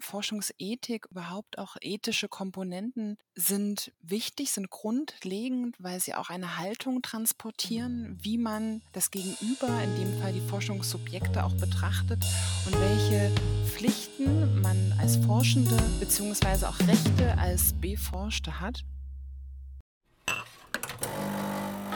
Forschungsethik, 0.00 1.06
überhaupt 1.10 1.58
auch 1.58 1.76
ethische 1.80 2.28
Komponenten 2.28 3.16
sind 3.34 3.92
wichtig, 4.02 4.52
sind 4.52 4.70
grundlegend, 4.70 5.76
weil 5.78 6.00
sie 6.00 6.14
auch 6.14 6.30
eine 6.30 6.58
Haltung 6.58 7.02
transportieren, 7.02 8.18
wie 8.22 8.38
man 8.38 8.82
das 8.92 9.10
Gegenüber, 9.10 9.68
in 9.82 9.96
dem 9.96 10.20
Fall 10.20 10.32
die 10.32 10.40
Forschungssubjekte 10.40 11.44
auch 11.44 11.54
betrachtet 11.54 12.24
und 12.66 12.74
welche 12.80 13.30
Pflichten 13.66 14.60
man 14.60 14.94
als 14.98 15.16
Forschende 15.16 15.76
bzw. 16.00 16.66
auch 16.66 16.78
Rechte 16.80 17.38
als 17.38 17.72
Beforschte 17.74 18.60
hat. 18.60 18.84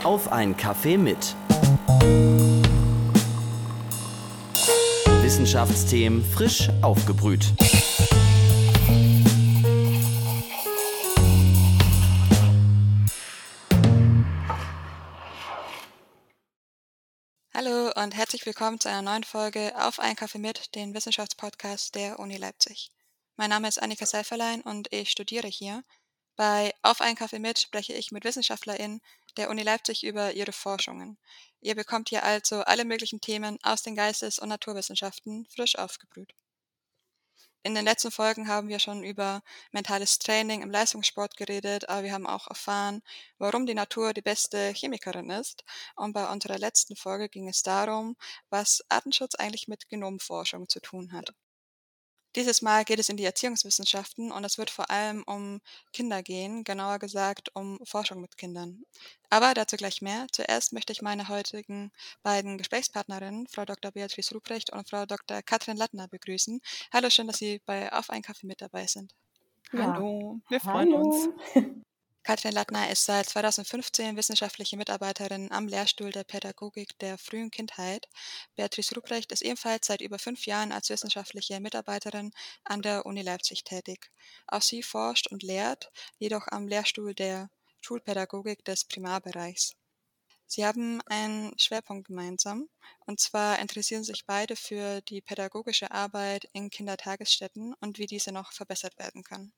Auf 0.02 0.30
ein 0.30 0.56
Kaffee 0.56 0.98
mit. 0.98 1.34
Wissenschaftsthemen 5.22 6.22
frisch 6.22 6.68
aufgebrüht. 6.82 7.52
Hallo 17.64 17.92
und 18.02 18.14
herzlich 18.14 18.44
willkommen 18.44 18.78
zu 18.78 18.90
einer 18.90 19.00
neuen 19.00 19.24
Folge 19.24 19.72
Auf 19.76 19.98
ein 19.98 20.16
Kaffee 20.16 20.38
mit, 20.38 20.74
den 20.74 20.92
Wissenschaftspodcast 20.92 21.94
der 21.94 22.18
Uni 22.18 22.36
Leipzig. 22.36 22.90
Mein 23.36 23.48
Name 23.48 23.68
ist 23.68 23.80
Annika 23.80 24.04
Seiferlein 24.04 24.60
und 24.60 24.92
ich 24.92 25.10
studiere 25.10 25.46
hier. 25.46 25.82
Bei 26.36 26.74
Auf 26.82 27.00
ein 27.00 27.14
Kaffee 27.14 27.38
mit 27.38 27.58
spreche 27.58 27.94
ich 27.94 28.12
mit 28.12 28.24
WissenschaftlerInnen 28.24 29.00
der 29.38 29.48
Uni 29.48 29.62
Leipzig 29.62 30.04
über 30.04 30.32
ihre 30.32 30.52
Forschungen. 30.52 31.16
Ihr 31.60 31.74
bekommt 31.74 32.10
hier 32.10 32.24
also 32.24 32.62
alle 32.62 32.84
möglichen 32.84 33.20
Themen 33.20 33.58
aus 33.62 33.82
den 33.82 33.94
Geistes- 33.94 34.38
und 34.38 34.50
Naturwissenschaften 34.50 35.46
frisch 35.46 35.76
aufgebrüht. 35.76 36.34
In 37.64 37.74
den 37.74 37.84
letzten 37.84 38.12
Folgen 38.12 38.46
haben 38.46 38.68
wir 38.68 38.78
schon 38.78 39.02
über 39.02 39.42
mentales 39.72 40.20
Training 40.20 40.62
im 40.62 40.70
Leistungssport 40.70 41.36
geredet, 41.36 41.88
aber 41.88 42.04
wir 42.04 42.12
haben 42.12 42.28
auch 42.28 42.46
erfahren, 42.46 43.02
warum 43.38 43.66
die 43.66 43.74
Natur 43.74 44.12
die 44.12 44.22
beste 44.22 44.72
Chemikerin 44.72 45.30
ist. 45.30 45.64
Und 45.96 46.12
bei 46.12 46.30
unserer 46.30 46.58
letzten 46.58 46.94
Folge 46.94 47.28
ging 47.28 47.48
es 47.48 47.64
darum, 47.64 48.16
was 48.50 48.84
Artenschutz 48.88 49.34
eigentlich 49.34 49.66
mit 49.66 49.88
Genomforschung 49.88 50.68
zu 50.68 50.78
tun 50.78 51.12
hat. 51.12 51.34
Dieses 52.36 52.62
Mal 52.62 52.84
geht 52.84 52.98
es 52.98 53.08
in 53.08 53.16
die 53.16 53.24
Erziehungswissenschaften 53.24 54.32
und 54.32 54.42
es 54.44 54.58
wird 54.58 54.70
vor 54.70 54.90
allem 54.90 55.22
um 55.24 55.60
Kinder 55.92 56.22
gehen, 56.22 56.64
genauer 56.64 56.98
gesagt 56.98 57.54
um 57.54 57.78
Forschung 57.84 58.20
mit 58.20 58.36
Kindern. 58.36 58.84
Aber 59.30 59.54
dazu 59.54 59.76
gleich 59.76 60.02
mehr. 60.02 60.26
Zuerst 60.32 60.72
möchte 60.72 60.92
ich 60.92 61.00
meine 61.00 61.28
heutigen 61.28 61.92
beiden 62.24 62.58
Gesprächspartnerinnen, 62.58 63.46
Frau 63.46 63.64
Dr. 63.64 63.92
Beatrice 63.92 64.34
Ruprecht 64.34 64.72
und 64.72 64.88
Frau 64.88 65.06
Dr. 65.06 65.42
Katrin 65.42 65.76
Lattner, 65.76 66.08
begrüßen. 66.08 66.60
Hallo, 66.92 67.08
schön, 67.08 67.28
dass 67.28 67.38
Sie 67.38 67.60
bei 67.66 67.92
Auf 67.92 68.10
ein 68.10 68.22
Kaffee 68.22 68.46
mit 68.46 68.60
dabei 68.60 68.86
sind. 68.86 69.14
Ja. 69.72 69.94
Hallo, 69.94 70.40
wir 70.48 70.60
freuen 70.60 70.92
Hallo. 70.92 71.08
uns. 71.08 71.28
Katrin 72.24 72.52
Lattner 72.52 72.90
ist 72.90 73.04
seit 73.04 73.28
2015 73.28 74.16
wissenschaftliche 74.16 74.78
Mitarbeiterin 74.78 75.52
am 75.52 75.68
Lehrstuhl 75.68 76.10
der 76.10 76.24
Pädagogik 76.24 76.98
der 76.98 77.18
frühen 77.18 77.50
Kindheit. 77.50 78.08
Beatrice 78.56 78.94
Ruprecht 78.94 79.30
ist 79.30 79.42
ebenfalls 79.42 79.86
seit 79.88 80.00
über 80.00 80.18
fünf 80.18 80.46
Jahren 80.46 80.72
als 80.72 80.88
wissenschaftliche 80.88 81.60
Mitarbeiterin 81.60 82.32
an 82.64 82.80
der 82.80 83.04
Uni 83.04 83.20
Leipzig 83.20 83.62
tätig. 83.64 84.10
Auch 84.46 84.62
sie 84.62 84.82
forscht 84.82 85.26
und 85.26 85.42
lehrt, 85.42 85.92
jedoch 86.18 86.48
am 86.48 86.66
Lehrstuhl 86.66 87.12
der 87.12 87.50
Schulpädagogik 87.82 88.64
des 88.64 88.86
Primarbereichs. 88.86 89.76
Sie 90.46 90.64
haben 90.64 91.02
einen 91.02 91.52
Schwerpunkt 91.58 92.08
gemeinsam, 92.08 92.70
und 93.04 93.20
zwar 93.20 93.58
interessieren 93.58 94.02
sich 94.02 94.24
beide 94.24 94.56
für 94.56 95.02
die 95.02 95.20
pädagogische 95.20 95.90
Arbeit 95.90 96.48
in 96.54 96.70
Kindertagesstätten 96.70 97.74
und 97.80 97.98
wie 97.98 98.06
diese 98.06 98.32
noch 98.32 98.52
verbessert 98.52 98.98
werden 98.98 99.24
kann. 99.24 99.52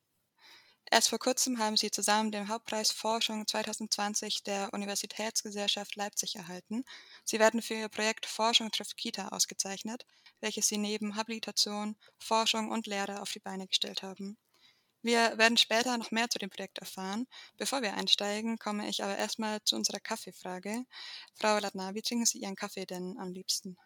Erst 0.89 1.09
vor 1.09 1.19
kurzem 1.19 1.59
haben 1.59 1.75
sie 1.75 1.91
zusammen 1.91 2.31
den 2.31 2.47
Hauptpreis 2.47 2.91
Forschung 2.91 3.45
2020 3.45 4.43
der 4.43 4.73
Universitätsgesellschaft 4.73 5.95
Leipzig 5.95 6.35
erhalten. 6.35 6.85
Sie 7.25 7.39
werden 7.39 7.61
für 7.61 7.73
ihr 7.73 7.89
Projekt 7.89 8.25
Forschung 8.25 8.71
trifft 8.71 8.95
Kita 8.95 9.27
ausgezeichnet, 9.29 10.05
welches 10.39 10.67
sie 10.67 10.77
neben 10.77 11.15
Habilitation, 11.15 11.97
Forschung 12.19 12.71
und 12.71 12.87
Lehre 12.87 13.21
auf 13.21 13.31
die 13.31 13.39
Beine 13.39 13.67
gestellt 13.67 14.01
haben. 14.01 14.37
Wir 15.01 15.37
werden 15.37 15.57
später 15.57 15.97
noch 15.97 16.11
mehr 16.11 16.29
zu 16.29 16.39
dem 16.39 16.49
Projekt 16.49 16.79
erfahren. 16.79 17.27
Bevor 17.57 17.81
wir 17.81 17.93
einsteigen, 17.93 18.57
komme 18.57 18.89
ich 18.89 19.03
aber 19.03 19.17
erstmal 19.17 19.61
zu 19.63 19.75
unserer 19.75 19.99
Kaffeefrage. 19.99 20.85
Frau 21.35 21.57
wie 21.57 22.01
trinken 22.01 22.25
Sie 22.25 22.39
Ihren 22.39 22.55
Kaffee 22.55 22.85
denn 22.85 23.17
am 23.19 23.31
liebsten? 23.31 23.77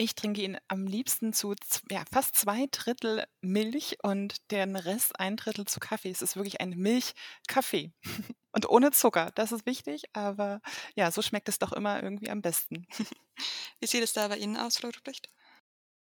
Ich 0.00 0.14
trinke 0.14 0.42
ihn 0.42 0.56
am 0.68 0.86
liebsten 0.86 1.32
zu 1.32 1.56
ja, 1.90 2.04
fast 2.08 2.36
zwei 2.36 2.66
Drittel 2.70 3.24
Milch 3.40 3.98
und 4.04 4.36
den 4.52 4.76
Rest 4.76 5.18
ein 5.18 5.34
Drittel 5.34 5.64
zu 5.66 5.80
Kaffee. 5.80 6.10
Es 6.10 6.22
ist 6.22 6.36
wirklich 6.36 6.60
ein 6.60 6.70
Milchkaffee. 6.70 7.92
Und 8.52 8.70
ohne 8.70 8.92
Zucker, 8.92 9.30
das 9.34 9.52
ist 9.52 9.66
wichtig, 9.66 10.04
aber 10.14 10.60
ja, 10.96 11.10
so 11.10 11.20
schmeckt 11.20 11.48
es 11.48 11.58
doch 11.58 11.72
immer 11.72 12.02
irgendwie 12.02 12.30
am 12.30 12.42
besten. 12.42 12.86
Wie 13.80 13.86
sieht 13.86 14.02
es 14.02 14.12
da 14.12 14.28
bei 14.28 14.38
Ihnen 14.38 14.56
aus, 14.56 14.78
Frau 14.78 14.88
Ruprecht? 14.88 15.30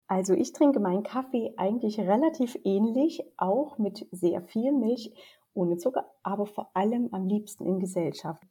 Also 0.08 0.34
ich 0.34 0.52
trinke 0.52 0.78
meinen 0.78 1.02
Kaffee 1.02 1.54
eigentlich 1.56 1.98
relativ 1.98 2.56
ähnlich, 2.64 3.22
auch 3.36 3.78
mit 3.78 4.06
sehr 4.10 4.42
viel 4.42 4.72
Milch, 4.72 5.12
ohne 5.54 5.78
Zucker, 5.78 6.10
aber 6.22 6.46
vor 6.46 6.70
allem 6.74 7.08
am 7.12 7.26
liebsten 7.26 7.66
in 7.66 7.80
Gesellschaft. 7.80 8.42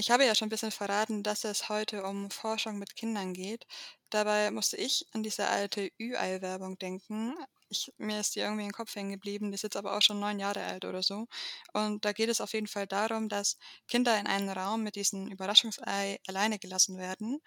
Ich 0.00 0.10
habe 0.10 0.24
ja 0.24 0.34
schon 0.34 0.46
ein 0.46 0.48
bisschen 0.48 0.70
verraten, 0.70 1.22
dass 1.22 1.44
es 1.44 1.68
heute 1.68 2.04
um 2.04 2.30
Forschung 2.30 2.78
mit 2.78 2.96
Kindern 2.96 3.34
geht. 3.34 3.66
Dabei 4.08 4.50
musste 4.50 4.78
ich 4.78 5.06
an 5.12 5.22
diese 5.22 5.46
alte 5.46 5.90
Ü-Ei-Werbung 6.00 6.78
denken. 6.78 7.34
Ich, 7.68 7.92
mir 7.98 8.18
ist 8.18 8.34
die 8.34 8.40
irgendwie 8.40 8.64
im 8.64 8.72
Kopf 8.72 8.94
hängen 8.94 9.10
geblieben. 9.10 9.50
Die 9.50 9.56
ist 9.56 9.62
jetzt 9.62 9.76
aber 9.76 9.94
auch 9.94 10.00
schon 10.00 10.18
neun 10.18 10.38
Jahre 10.38 10.64
alt 10.64 10.86
oder 10.86 11.02
so. 11.02 11.26
Und 11.74 12.02
da 12.06 12.12
geht 12.12 12.30
es 12.30 12.40
auf 12.40 12.54
jeden 12.54 12.66
Fall 12.66 12.86
darum, 12.86 13.28
dass 13.28 13.58
Kinder 13.88 14.18
in 14.18 14.26
einen 14.26 14.48
Raum 14.48 14.82
mit 14.82 14.96
diesem 14.96 15.28
Überraschungsei 15.30 16.18
alleine 16.26 16.58
gelassen 16.58 16.96
werden. 16.96 17.38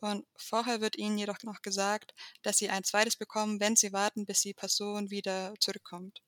Und 0.00 0.26
vorher 0.34 0.80
wird 0.80 0.96
ihnen 0.96 1.18
jedoch 1.18 1.42
noch 1.42 1.60
gesagt, 1.60 2.14
dass 2.42 2.56
sie 2.56 2.70
ein 2.70 2.84
zweites 2.84 3.16
bekommen, 3.16 3.60
wenn 3.60 3.76
sie 3.76 3.92
warten, 3.92 4.24
bis 4.24 4.40
die 4.40 4.54
Person 4.54 5.10
wieder 5.10 5.52
zurückkommt. 5.60 6.22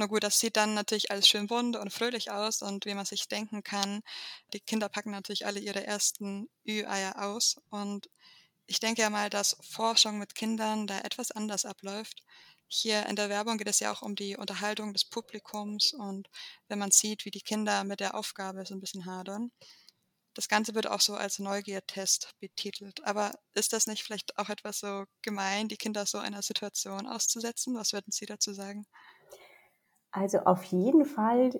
Na 0.00 0.06
gut, 0.06 0.22
das 0.22 0.38
sieht 0.38 0.56
dann 0.56 0.74
natürlich 0.74 1.10
alles 1.10 1.26
schön 1.26 1.48
bunt 1.48 1.74
und 1.74 1.92
fröhlich 1.92 2.30
aus 2.30 2.62
und 2.62 2.86
wie 2.86 2.94
man 2.94 3.04
sich 3.04 3.26
denken 3.26 3.64
kann, 3.64 4.02
die 4.52 4.60
Kinder 4.60 4.88
packen 4.88 5.10
natürlich 5.10 5.44
alle 5.44 5.58
ihre 5.58 5.84
ersten 5.84 6.48
Ü-Eier 6.64 7.20
aus 7.20 7.56
und 7.70 8.08
ich 8.66 8.78
denke 8.80 9.02
ja 9.02 9.10
mal, 9.10 9.28
dass 9.30 9.56
Forschung 9.60 10.18
mit 10.18 10.36
Kindern 10.36 10.86
da 10.86 11.00
etwas 11.00 11.32
anders 11.32 11.64
abläuft. 11.64 12.22
Hier 12.68 13.06
in 13.06 13.16
der 13.16 13.28
Werbung 13.28 13.58
geht 13.58 13.66
es 13.68 13.80
ja 13.80 13.92
auch 13.92 14.02
um 14.02 14.14
die 14.14 14.36
Unterhaltung 14.36 14.92
des 14.92 15.04
Publikums 15.04 15.92
und 15.92 16.28
wenn 16.68 16.78
man 16.78 16.92
sieht, 16.92 17.24
wie 17.24 17.32
die 17.32 17.40
Kinder 17.40 17.82
mit 17.82 17.98
der 18.00 18.14
Aufgabe 18.14 18.64
so 18.66 18.74
ein 18.74 18.80
bisschen 18.80 19.04
hadern. 19.06 19.50
Das 20.34 20.48
Ganze 20.48 20.74
wird 20.76 20.86
auch 20.88 21.00
so 21.00 21.16
als 21.16 21.40
Neugiertest 21.40 22.30
betitelt. 22.40 23.04
Aber 23.04 23.32
ist 23.54 23.72
das 23.72 23.86
nicht 23.88 24.04
vielleicht 24.04 24.38
auch 24.38 24.48
etwas 24.50 24.80
so 24.80 25.04
gemein, 25.22 25.68
die 25.68 25.76
Kinder 25.76 26.06
so 26.06 26.18
einer 26.18 26.42
Situation 26.42 27.06
auszusetzen? 27.08 27.74
Was 27.76 27.92
würden 27.92 28.12
Sie 28.12 28.26
dazu 28.26 28.54
sagen? 28.54 28.86
Also 30.18 30.38
auf 30.38 30.64
jeden 30.64 31.04
Fall, 31.04 31.50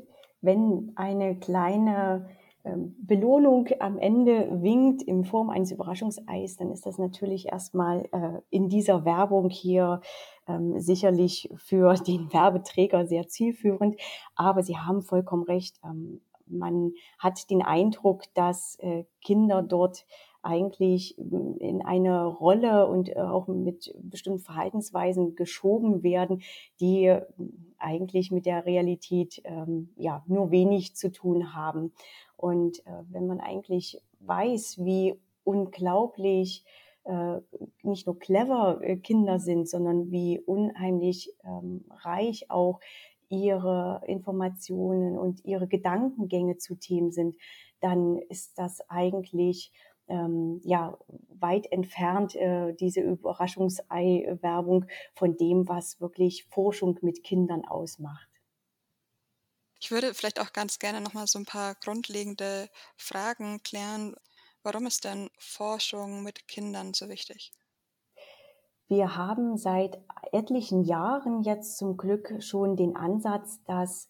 wenn 0.41 0.91
eine 0.97 1.39
kleine 1.39 2.29
ähm, 2.65 2.97
Belohnung 2.99 3.69
am 3.79 3.99
Ende 3.99 4.63
winkt 4.63 5.01
in 5.01 5.25
Form 5.25 5.49
eines 5.49 5.71
Überraschungseis, 5.71 6.57
dann 6.57 6.73
ist 6.73 6.85
das 6.85 6.99
natürlich 6.99 7.47
erstmal 7.47 8.09
äh, 8.11 8.41
in 8.51 8.69
dieser 8.69 9.05
Werbung 9.05 9.49
hier 9.49 10.01
ähm, 10.49 10.81
sicherlich 10.81 11.49
für 11.55 11.95
den 12.09 12.33
Werbeträger 12.33 13.07
sehr 13.07 13.29
zielführend. 13.29 13.95
Aber 14.35 14.65
Sie 14.65 14.77
haben 14.77 15.03
vollkommen 15.03 15.45
recht. 15.45 15.79
Ähm, 15.85 16.21
man 16.47 16.95
hat 17.17 17.51
den 17.51 17.63
Eindruck, 17.63 18.23
dass 18.35 18.77
äh, 18.81 19.05
Kinder 19.21 19.63
dort 19.63 20.05
eigentlich 20.43 21.17
in 21.19 21.83
eine 21.85 22.25
Rolle 22.25 22.89
und 22.89 23.09
äh, 23.09 23.21
auch 23.21 23.47
mit 23.47 23.95
bestimmten 24.03 24.41
Verhaltensweisen 24.41 25.37
geschoben 25.37 26.03
werden, 26.03 26.43
die 26.81 27.21
eigentlich 27.79 28.31
mit 28.31 28.47
der 28.47 28.67
Realität 28.67 29.41
ähm, 29.45 29.91
ja 29.97 30.25
nur 30.27 30.51
wenig 30.51 30.97
zu 30.97 31.11
tun 31.11 31.55
haben. 31.55 31.93
Und 32.37 32.85
äh, 32.87 33.03
wenn 33.11 33.27
man 33.27 33.41
eigentlich 33.41 34.01
weiß, 34.21 34.79
wie 34.85 35.15
unglaublich 35.45 36.65
äh, 37.05 37.41
nicht 37.83 38.07
nur 38.07 38.19
clever 38.19 38.81
äh, 38.83 38.97
Kinder 38.97 39.39
sind, 39.39 39.69
sondern 39.69 40.11
wie 40.11 40.41
unheimlich 40.41 41.33
ähm, 41.45 41.85
reich 42.05 42.51
auch 42.51 42.81
ihre 43.29 44.03
Informationen 44.07 45.19
und 45.19 45.45
ihre 45.45 45.69
Gedankengänge 45.69 46.59
zu 46.59 46.75
Themen 46.75 47.11
sind, 47.11 47.37
dann 47.81 48.19
ist 48.29 48.59
das 48.59 48.81
eigentlich 48.89 49.73
ähm, 50.09 50.61
ja 50.65 50.99
weit 51.41 51.71
entfernt 51.71 52.35
äh, 52.35 52.75
diese 52.75 53.01
Überraschungsei-Werbung 53.01 54.87
von 55.15 55.37
dem, 55.37 55.69
was 55.69 56.01
wirklich 56.01 56.45
Forschung 56.47 56.99
mit 57.03 57.23
Kindern 57.23 57.65
ausmacht. 57.65 58.29
Ich 59.81 59.91
würde 59.91 60.13
vielleicht 60.15 60.41
auch 60.41 60.53
ganz 60.53 60.79
gerne 60.79 61.01
noch 61.01 61.15
mal 61.15 61.27
so 61.27 61.39
ein 61.39 61.45
paar 61.45 61.77
grundlegende 61.77 62.69
Fragen 62.97 63.63
klären. 63.63 64.17
Warum 64.63 64.87
ist 64.87 65.05
denn 65.05 65.31
Forschung 65.39 66.25
mit 66.25 66.49
Kindern 66.49 66.95
so 66.95 67.09
wichtig? 67.09 67.53
Wir 68.89 69.17
haben 69.17 69.57
seit 69.57 69.99
etlichen 70.33 70.83
Jahren 70.83 71.43
jetzt 71.43 71.77
zum 71.77 71.97
Glück 71.97 72.43
schon 72.43 72.75
den 72.75 72.97
Ansatz, 72.97 73.63
dass 73.65 74.09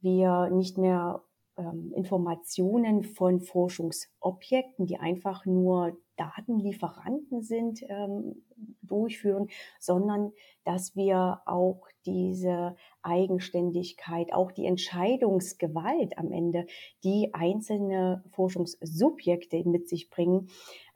wir 0.00 0.50
nicht 0.50 0.78
mehr 0.78 1.22
ähm, 1.58 1.92
Informationen 1.94 3.02
von 3.02 3.40
Forschungsobjekten, 3.40 4.86
die 4.86 4.98
einfach 4.98 5.44
nur 5.44 5.98
Datenlieferanten 6.16 7.42
sind, 7.42 7.82
ähm, 7.88 8.42
durchführen, 8.82 9.48
sondern 9.78 10.32
dass 10.64 10.96
wir 10.96 11.42
auch 11.46 11.86
diese 12.06 12.76
Eigenständigkeit, 13.02 14.32
auch 14.32 14.50
die 14.52 14.66
Entscheidungsgewalt 14.66 16.18
am 16.18 16.32
Ende, 16.32 16.66
die 17.04 17.30
einzelne 17.34 18.24
Forschungssubjekte 18.30 19.62
mit 19.64 19.88
sich 19.88 20.10
bringen, 20.10 20.48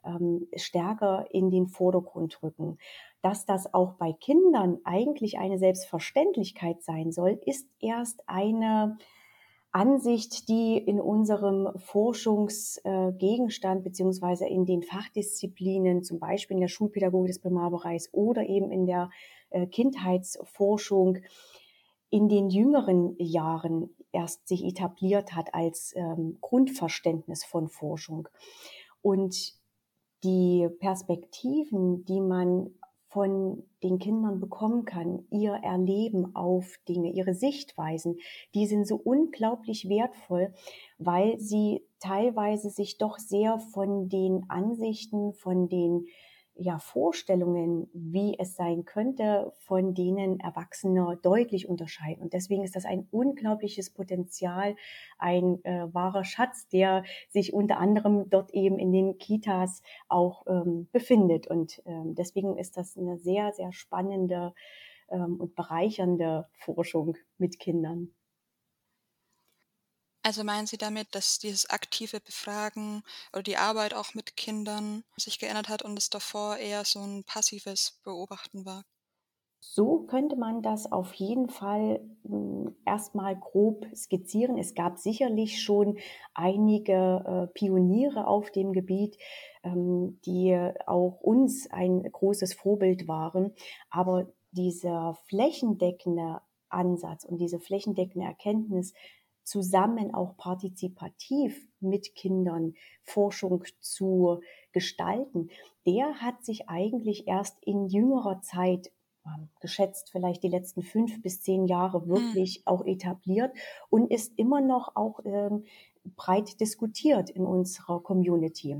ähm, 0.05 0.47
stärker 0.55 1.27
in 1.31 1.49
den 1.49 1.67
Vordergrund 1.67 2.41
rücken. 2.43 2.77
Dass 3.21 3.45
das 3.45 3.73
auch 3.73 3.93
bei 3.93 4.11
Kindern 4.11 4.79
eigentlich 4.83 5.37
eine 5.37 5.57
Selbstverständlichkeit 5.57 6.83
sein 6.83 7.11
soll, 7.11 7.39
ist 7.45 7.69
erst 7.79 8.27
eine 8.27 8.97
Ansicht, 9.73 10.47
die 10.49 10.77
in 10.77 11.01
unserem 11.01 11.69
Forschungsgegenstand 11.77 13.83
beziehungsweise 13.83 14.47
in 14.47 14.65
den 14.65 14.83
Fachdisziplinen, 14.83 16.03
zum 16.03 16.19
Beispiel 16.19 16.53
in 16.55 16.61
der 16.61 16.67
Schulpädagogik 16.67 17.29
des 17.29 17.39
Primarbereichs 17.39 18.09
oder 18.11 18.47
eben 18.47 18.71
in 18.71 18.85
der 18.85 19.09
äh, 19.49 19.65
Kindheitsforschung 19.65 21.17
in 22.11 22.29
den 22.29 22.51
jüngeren 22.51 23.15
Jahren 23.17 23.89
erst 24.11 24.47
sich 24.47 24.63
etabliert 24.63 25.35
hat 25.35 25.55
als 25.55 25.93
ähm, 25.95 26.37
Grundverständnis 26.41 27.43
von 27.43 27.67
Forschung. 27.67 28.29
Und 29.01 29.55
die 30.23 30.69
Perspektiven, 30.79 32.05
die 32.05 32.21
man 32.21 32.69
von 33.13 33.63
den 33.83 33.99
Kindern 33.99 34.39
bekommen 34.39 34.85
kann, 34.85 35.27
ihr 35.29 35.53
Erleben 35.53 36.35
auf 36.35 36.79
Dinge, 36.89 37.11
ihre 37.13 37.35
Sichtweisen, 37.35 38.17
die 38.55 38.65
sind 38.65 38.87
so 38.87 38.95
unglaublich 38.95 39.87
wertvoll, 39.87 40.51
weil 40.97 41.39
sie 41.39 41.85
teilweise 41.99 42.71
sich 42.71 42.97
doch 42.97 43.19
sehr 43.19 43.59
von 43.59 44.09
den 44.09 44.49
Ansichten, 44.49 45.33
von 45.33 45.69
den 45.69 46.07
ja, 46.55 46.77
Vorstellungen, 46.77 47.89
wie 47.93 48.37
es 48.37 48.55
sein 48.55 48.85
könnte, 48.85 49.51
von 49.57 49.93
denen 49.93 50.39
Erwachsene 50.39 51.17
deutlich 51.21 51.67
unterscheiden. 51.67 52.23
Und 52.23 52.33
deswegen 52.33 52.63
ist 52.63 52.75
das 52.75 52.85
ein 52.85 53.07
unglaubliches 53.11 53.89
Potenzial, 53.89 54.75
ein 55.17 55.63
äh, 55.65 55.93
wahrer 55.93 56.23
Schatz, 56.23 56.67
der 56.67 57.03
sich 57.29 57.53
unter 57.53 57.79
anderem 57.79 58.29
dort 58.29 58.53
eben 58.53 58.77
in 58.77 58.91
den 58.91 59.17
Kitas 59.17 59.81
auch 60.07 60.45
ähm, 60.47 60.87
befindet. 60.91 61.47
Und 61.47 61.81
ähm, 61.85 62.13
deswegen 62.15 62.57
ist 62.57 62.77
das 62.77 62.97
eine 62.97 63.17
sehr, 63.17 63.51
sehr 63.53 63.71
spannende 63.71 64.53
ähm, 65.09 65.39
und 65.39 65.55
bereichernde 65.55 66.47
Forschung 66.53 67.17
mit 67.37 67.59
Kindern. 67.59 68.13
Also 70.23 70.43
meinen 70.43 70.65
Sie 70.65 70.79
damit, 70.79 71.13
dass 71.13 71.37
dieses 71.37 71.69
aktive 71.69 72.19
Befragen 72.19 73.03
oder 73.31 73.43
die 73.43 73.57
Arbeit 73.57 73.93
auch 73.93 74.15
mit 74.15 74.35
Kindern 74.35 75.03
sich 75.17 75.37
geändert 75.37 75.69
hat 75.69 75.83
und 75.83 75.97
es 75.99 76.09
davor 76.09 76.57
eher 76.57 76.83
so 76.83 76.99
ein 77.01 77.23
passives 77.23 77.99
Beobachten 78.03 78.65
war? 78.65 78.85
So 79.65 80.01
könnte 80.01 80.35
man 80.35 80.61
das 80.61 80.91
auf 80.91 81.13
jeden 81.13 81.47
Fall 81.49 82.01
hm, 82.25 82.75
erstmal 82.85 83.37
grob 83.39 83.87
skizzieren. 83.95 84.57
Es 84.57 84.75
gab 84.75 84.97
sicherlich 84.97 85.61
schon 85.63 85.97
einige 86.33 87.23
äh, 87.25 87.53
Pioniere 87.53 88.27
auf 88.27 88.51
dem 88.51 88.73
Gebiet, 88.73 89.17
ähm, 89.63 90.19
die 90.25 90.53
auch 90.85 91.21
uns 91.21 91.71
ein 91.71 92.03
großes 92.03 92.53
Vorbild 92.53 93.07
waren. 93.07 93.53
Aber 93.89 94.27
dieser 94.51 95.15
flächendeckende 95.27 96.41
Ansatz 96.67 97.23
und 97.23 97.37
diese 97.37 97.59
flächendeckende 97.59 98.27
Erkenntnis 98.27 98.93
zusammen 99.43 100.13
auch 100.13 100.37
partizipativ 100.37 101.67
mit 101.79 102.15
Kindern 102.15 102.75
Forschung 103.03 103.63
zu 103.79 104.41
gestalten, 104.71 105.49
der 105.85 106.21
hat 106.21 106.43
sich 106.45 106.69
eigentlich 106.69 107.27
erst 107.27 107.57
in 107.63 107.87
jüngerer 107.87 108.41
Zeit 108.41 108.91
geschätzt 109.61 110.09
vielleicht 110.11 110.43
die 110.43 110.49
letzten 110.49 110.83
fünf 110.83 111.21
bis 111.21 111.41
zehn 111.41 111.65
Jahre 111.65 112.01
mhm. 112.01 112.07
wirklich 112.09 112.59
mhm. 112.59 112.63
auch 112.65 112.85
etabliert 112.85 113.55
und 113.89 114.11
ist 114.11 114.33
immer 114.37 114.61
noch 114.61 114.95
auch 114.95 115.19
ähm, 115.25 115.65
breit 116.03 116.59
diskutiert 116.59 117.29
in 117.29 117.45
unserer 117.45 118.01
Community. 118.01 118.77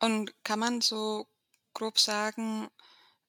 Und 0.00 0.44
kann 0.44 0.58
man 0.58 0.80
so 0.80 1.26
grob 1.74 1.98
sagen, 1.98 2.68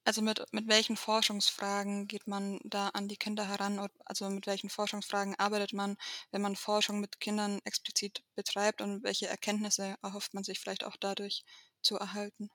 also 0.05 0.21
mit, 0.21 0.43
mit 0.51 0.67
welchen 0.67 0.97
Forschungsfragen 0.97 2.07
geht 2.07 2.27
man 2.27 2.59
da 2.63 2.89
an 2.89 3.07
die 3.07 3.17
Kinder 3.17 3.47
heran? 3.47 3.87
Also 4.05 4.29
mit 4.29 4.47
welchen 4.47 4.69
Forschungsfragen 4.69 5.35
arbeitet 5.37 5.73
man, 5.73 5.97
wenn 6.31 6.41
man 6.41 6.55
Forschung 6.55 6.99
mit 6.99 7.19
Kindern 7.19 7.59
explizit 7.65 8.23
betreibt 8.35 8.81
und 8.81 9.03
welche 9.03 9.27
Erkenntnisse 9.27 9.95
erhofft 10.01 10.33
man 10.33 10.43
sich 10.43 10.59
vielleicht 10.59 10.83
auch 10.85 10.97
dadurch 10.99 11.43
zu 11.81 11.97
erhalten? 11.97 12.49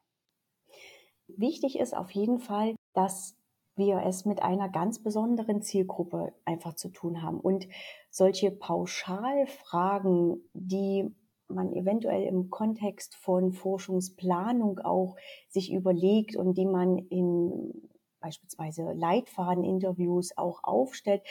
Wichtig 1.29 1.79
ist 1.79 1.95
auf 1.95 2.11
jeden 2.13 2.39
Fall, 2.39 2.75
dass 2.95 3.37
wir 3.77 4.03
es 4.05 4.25
mit 4.25 4.43
einer 4.43 4.69
ganz 4.69 5.03
besonderen 5.03 5.63
Zielgruppe 5.63 6.33
einfach 6.45 6.75
zu 6.75 6.89
tun 6.89 7.23
haben. 7.23 7.39
Und 7.39 7.69
solche 8.11 8.51
Pauschalfragen, 8.51 10.49
die 10.53 11.15
man 11.49 11.73
eventuell 11.73 12.25
im 12.25 12.51
Kontext 12.51 13.15
von 13.15 13.53
Forschungsplanung 13.53 14.79
auch 14.81 15.17
sich 15.49 15.73
überlegt 15.73 16.37
und 16.37 16.57
die 16.57 16.67
man 16.67 16.99
in 16.99 17.91
beispielsweise 18.21 18.93
Leitfadeninterviews 18.93 20.37
auch 20.37 20.65
aufstellt, 20.65 21.23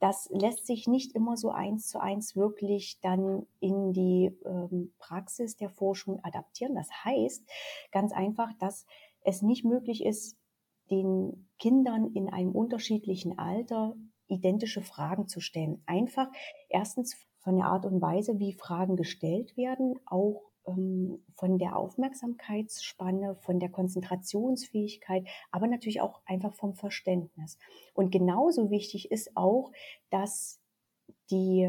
das 0.00 0.28
lässt 0.32 0.66
sich 0.66 0.88
nicht 0.88 1.14
immer 1.14 1.36
so 1.36 1.50
eins 1.50 1.88
zu 1.88 2.00
eins 2.00 2.34
wirklich 2.34 2.98
dann 3.02 3.46
in 3.60 3.92
die 3.92 4.36
ähm, 4.44 4.92
Praxis 4.98 5.56
der 5.56 5.70
Forschung 5.70 6.18
adaptieren. 6.24 6.74
Das 6.74 6.88
heißt 7.04 7.48
ganz 7.92 8.12
einfach, 8.12 8.52
dass 8.58 8.84
es 9.20 9.42
nicht 9.42 9.64
möglich 9.64 10.04
ist, 10.04 10.36
den 10.90 11.48
Kindern 11.60 12.12
in 12.14 12.28
einem 12.28 12.50
unterschiedlichen 12.50 13.38
Alter 13.38 13.94
identische 14.26 14.82
Fragen 14.82 15.28
zu 15.28 15.40
stellen. 15.40 15.82
Einfach 15.86 16.28
erstens 16.68 17.16
von 17.42 17.56
der 17.56 17.66
Art 17.66 17.84
und 17.84 18.00
Weise, 18.00 18.38
wie 18.38 18.54
Fragen 18.54 18.96
gestellt 18.96 19.56
werden, 19.56 19.98
auch 20.06 20.42
ähm, 20.66 21.24
von 21.36 21.58
der 21.58 21.76
Aufmerksamkeitsspanne, 21.76 23.36
von 23.36 23.58
der 23.58 23.70
Konzentrationsfähigkeit, 23.70 25.26
aber 25.50 25.66
natürlich 25.66 26.00
auch 26.00 26.20
einfach 26.24 26.54
vom 26.54 26.74
Verständnis. 26.74 27.58
Und 27.94 28.10
genauso 28.10 28.70
wichtig 28.70 29.10
ist 29.10 29.36
auch, 29.36 29.72
dass 30.10 30.60
die 31.30 31.68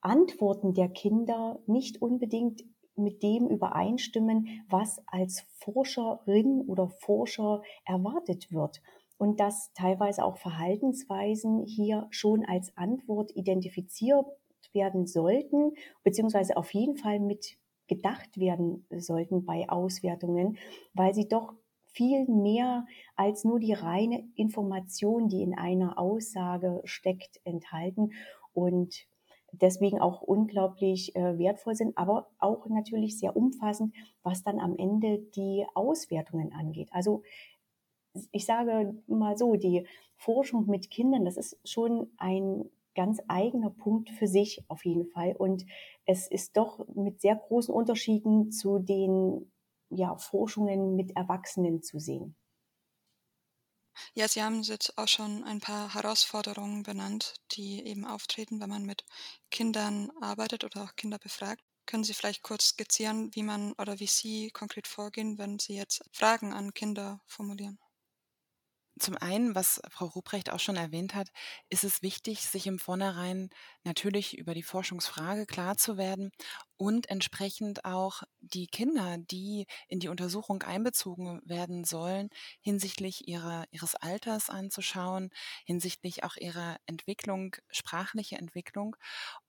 Antworten 0.00 0.74
der 0.74 0.88
Kinder 0.88 1.58
nicht 1.66 2.00
unbedingt 2.00 2.62
mit 2.94 3.22
dem 3.22 3.48
übereinstimmen, 3.48 4.64
was 4.68 5.00
als 5.06 5.44
Forscherin 5.60 6.62
oder 6.66 6.88
Forscher 6.88 7.62
erwartet 7.84 8.50
wird 8.52 8.80
und 9.18 9.40
dass 9.40 9.72
teilweise 9.74 10.24
auch 10.24 10.38
Verhaltensweisen 10.38 11.64
hier 11.64 12.06
schon 12.10 12.44
als 12.44 12.76
Antwort 12.76 13.32
identifiziert 14.68 14.74
werden 14.74 15.06
sollten, 15.06 15.72
beziehungsweise 16.02 16.56
auf 16.56 16.72
jeden 16.74 16.96
Fall 16.96 17.20
mit 17.20 17.58
gedacht 17.86 18.38
werden 18.38 18.86
sollten 18.90 19.44
bei 19.46 19.68
Auswertungen, 19.68 20.58
weil 20.92 21.14
sie 21.14 21.26
doch 21.26 21.54
viel 21.86 22.26
mehr 22.26 22.86
als 23.16 23.44
nur 23.44 23.58
die 23.58 23.72
reine 23.72 24.28
Information, 24.34 25.28
die 25.28 25.42
in 25.42 25.56
einer 25.56 25.98
Aussage 25.98 26.82
steckt, 26.84 27.40
enthalten 27.44 28.12
und 28.52 29.06
deswegen 29.52 29.98
auch 30.00 30.20
unglaublich 30.20 31.16
äh, 31.16 31.38
wertvoll 31.38 31.74
sind, 31.74 31.96
aber 31.96 32.28
auch 32.38 32.66
natürlich 32.68 33.18
sehr 33.18 33.34
umfassend, 33.34 33.94
was 34.22 34.42
dann 34.42 34.60
am 34.60 34.76
Ende 34.76 35.18
die 35.34 35.64
Auswertungen 35.74 36.52
angeht. 36.52 36.90
Also 36.92 37.22
ich 38.32 38.44
sage 38.44 38.94
mal 39.06 39.38
so, 39.38 39.54
die 39.54 39.86
Forschung 40.16 40.66
mit 40.66 40.90
Kindern, 40.90 41.24
das 41.24 41.38
ist 41.38 41.58
schon 41.64 42.10
ein 42.18 42.68
ganz 42.94 43.20
eigener 43.28 43.70
Punkt 43.70 44.10
für 44.10 44.26
sich 44.26 44.64
auf 44.68 44.84
jeden 44.84 45.06
Fall. 45.06 45.34
Und 45.36 45.64
es 46.06 46.28
ist 46.30 46.56
doch 46.56 46.86
mit 46.94 47.20
sehr 47.20 47.36
großen 47.36 47.72
Unterschieden 47.74 48.50
zu 48.50 48.78
den 48.78 49.52
ja, 49.90 50.16
Forschungen 50.16 50.96
mit 50.96 51.16
Erwachsenen 51.16 51.82
zu 51.82 51.98
sehen. 51.98 52.36
Ja, 54.12 54.28
Sie 54.28 54.42
haben 54.42 54.60
jetzt 54.62 54.98
auch 54.98 55.08
schon 55.08 55.44
ein 55.44 55.60
paar 55.60 55.94
Herausforderungen 55.94 56.82
benannt, 56.82 57.36
die 57.52 57.82
eben 57.86 58.04
auftreten, 58.04 58.60
wenn 58.60 58.68
man 58.68 58.84
mit 58.84 59.04
Kindern 59.50 60.10
arbeitet 60.20 60.62
oder 60.64 60.84
auch 60.84 60.94
Kinder 60.96 61.18
befragt. 61.18 61.62
Können 61.86 62.04
Sie 62.04 62.12
vielleicht 62.12 62.42
kurz 62.42 62.66
skizzieren, 62.68 63.34
wie 63.34 63.42
man 63.42 63.72
oder 63.78 63.98
wie 63.98 64.06
Sie 64.06 64.50
konkret 64.50 64.86
vorgehen, 64.88 65.38
wenn 65.38 65.58
Sie 65.58 65.74
jetzt 65.74 66.04
Fragen 66.12 66.52
an 66.52 66.74
Kinder 66.74 67.22
formulieren? 67.26 67.78
Zum 68.98 69.16
einen, 69.16 69.54
was 69.54 69.80
Frau 69.90 70.06
Ruprecht 70.06 70.50
auch 70.50 70.60
schon 70.60 70.76
erwähnt 70.76 71.14
hat, 71.14 71.28
ist 71.68 71.84
es 71.84 72.02
wichtig, 72.02 72.40
sich 72.42 72.66
im 72.66 72.78
Vornherein 72.78 73.50
natürlich 73.84 74.36
über 74.38 74.54
die 74.54 74.62
Forschungsfrage 74.62 75.46
klar 75.46 75.76
zu 75.76 75.96
werden 75.96 76.30
und 76.78 77.10
entsprechend 77.10 77.84
auch 77.84 78.22
die 78.40 78.66
Kinder, 78.68 79.18
die 79.18 79.66
in 79.88 80.00
die 80.00 80.08
Untersuchung 80.08 80.62
einbezogen 80.62 81.42
werden 81.44 81.84
sollen, 81.84 82.30
hinsichtlich 82.60 83.28
ihrer, 83.28 83.66
ihres 83.70 83.94
Alters 83.96 84.48
anzuschauen, 84.48 85.30
hinsichtlich 85.66 86.24
auch 86.24 86.36
ihrer 86.36 86.78
Entwicklung, 86.86 87.56
sprachliche 87.70 88.36
Entwicklung 88.36 88.96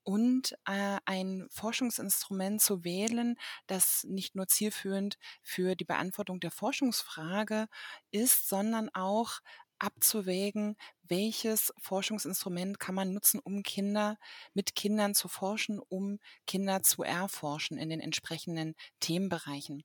und 0.04 0.54
äh, 0.66 0.98
ein 1.06 1.48
Forschungsinstrument 1.52 2.62
zu 2.62 2.84
wählen, 2.84 3.36
das 3.68 4.04
nicht 4.06 4.36
nur 4.36 4.48
zielführend 4.48 5.18
für 5.44 5.76
die 5.76 5.86
Beantwortung 5.86 6.40
der 6.40 6.52
Forschungsfrage 6.52 7.68
ist, 8.12 8.50
sondern 8.50 8.90
auch 8.94 9.40
abzuwägen, 9.80 10.76
welches 11.08 11.74
Forschungsinstrument 11.80 12.80
kann 12.80 12.94
man 12.96 13.14
nutzen, 13.14 13.40
um 13.40 13.64
Kinder 13.64 14.18
mit 14.54 14.76
Kindern 14.76 15.16
zu 15.16 15.28
forschen, 15.28 15.80
um 15.80 16.20
Kinder 16.46 16.84
zu 16.84 17.04
erforschen 17.04 17.78
in 17.78 17.90
den 17.90 18.00
entsprechenden 18.00 18.76
Themenbereichen. 19.00 19.84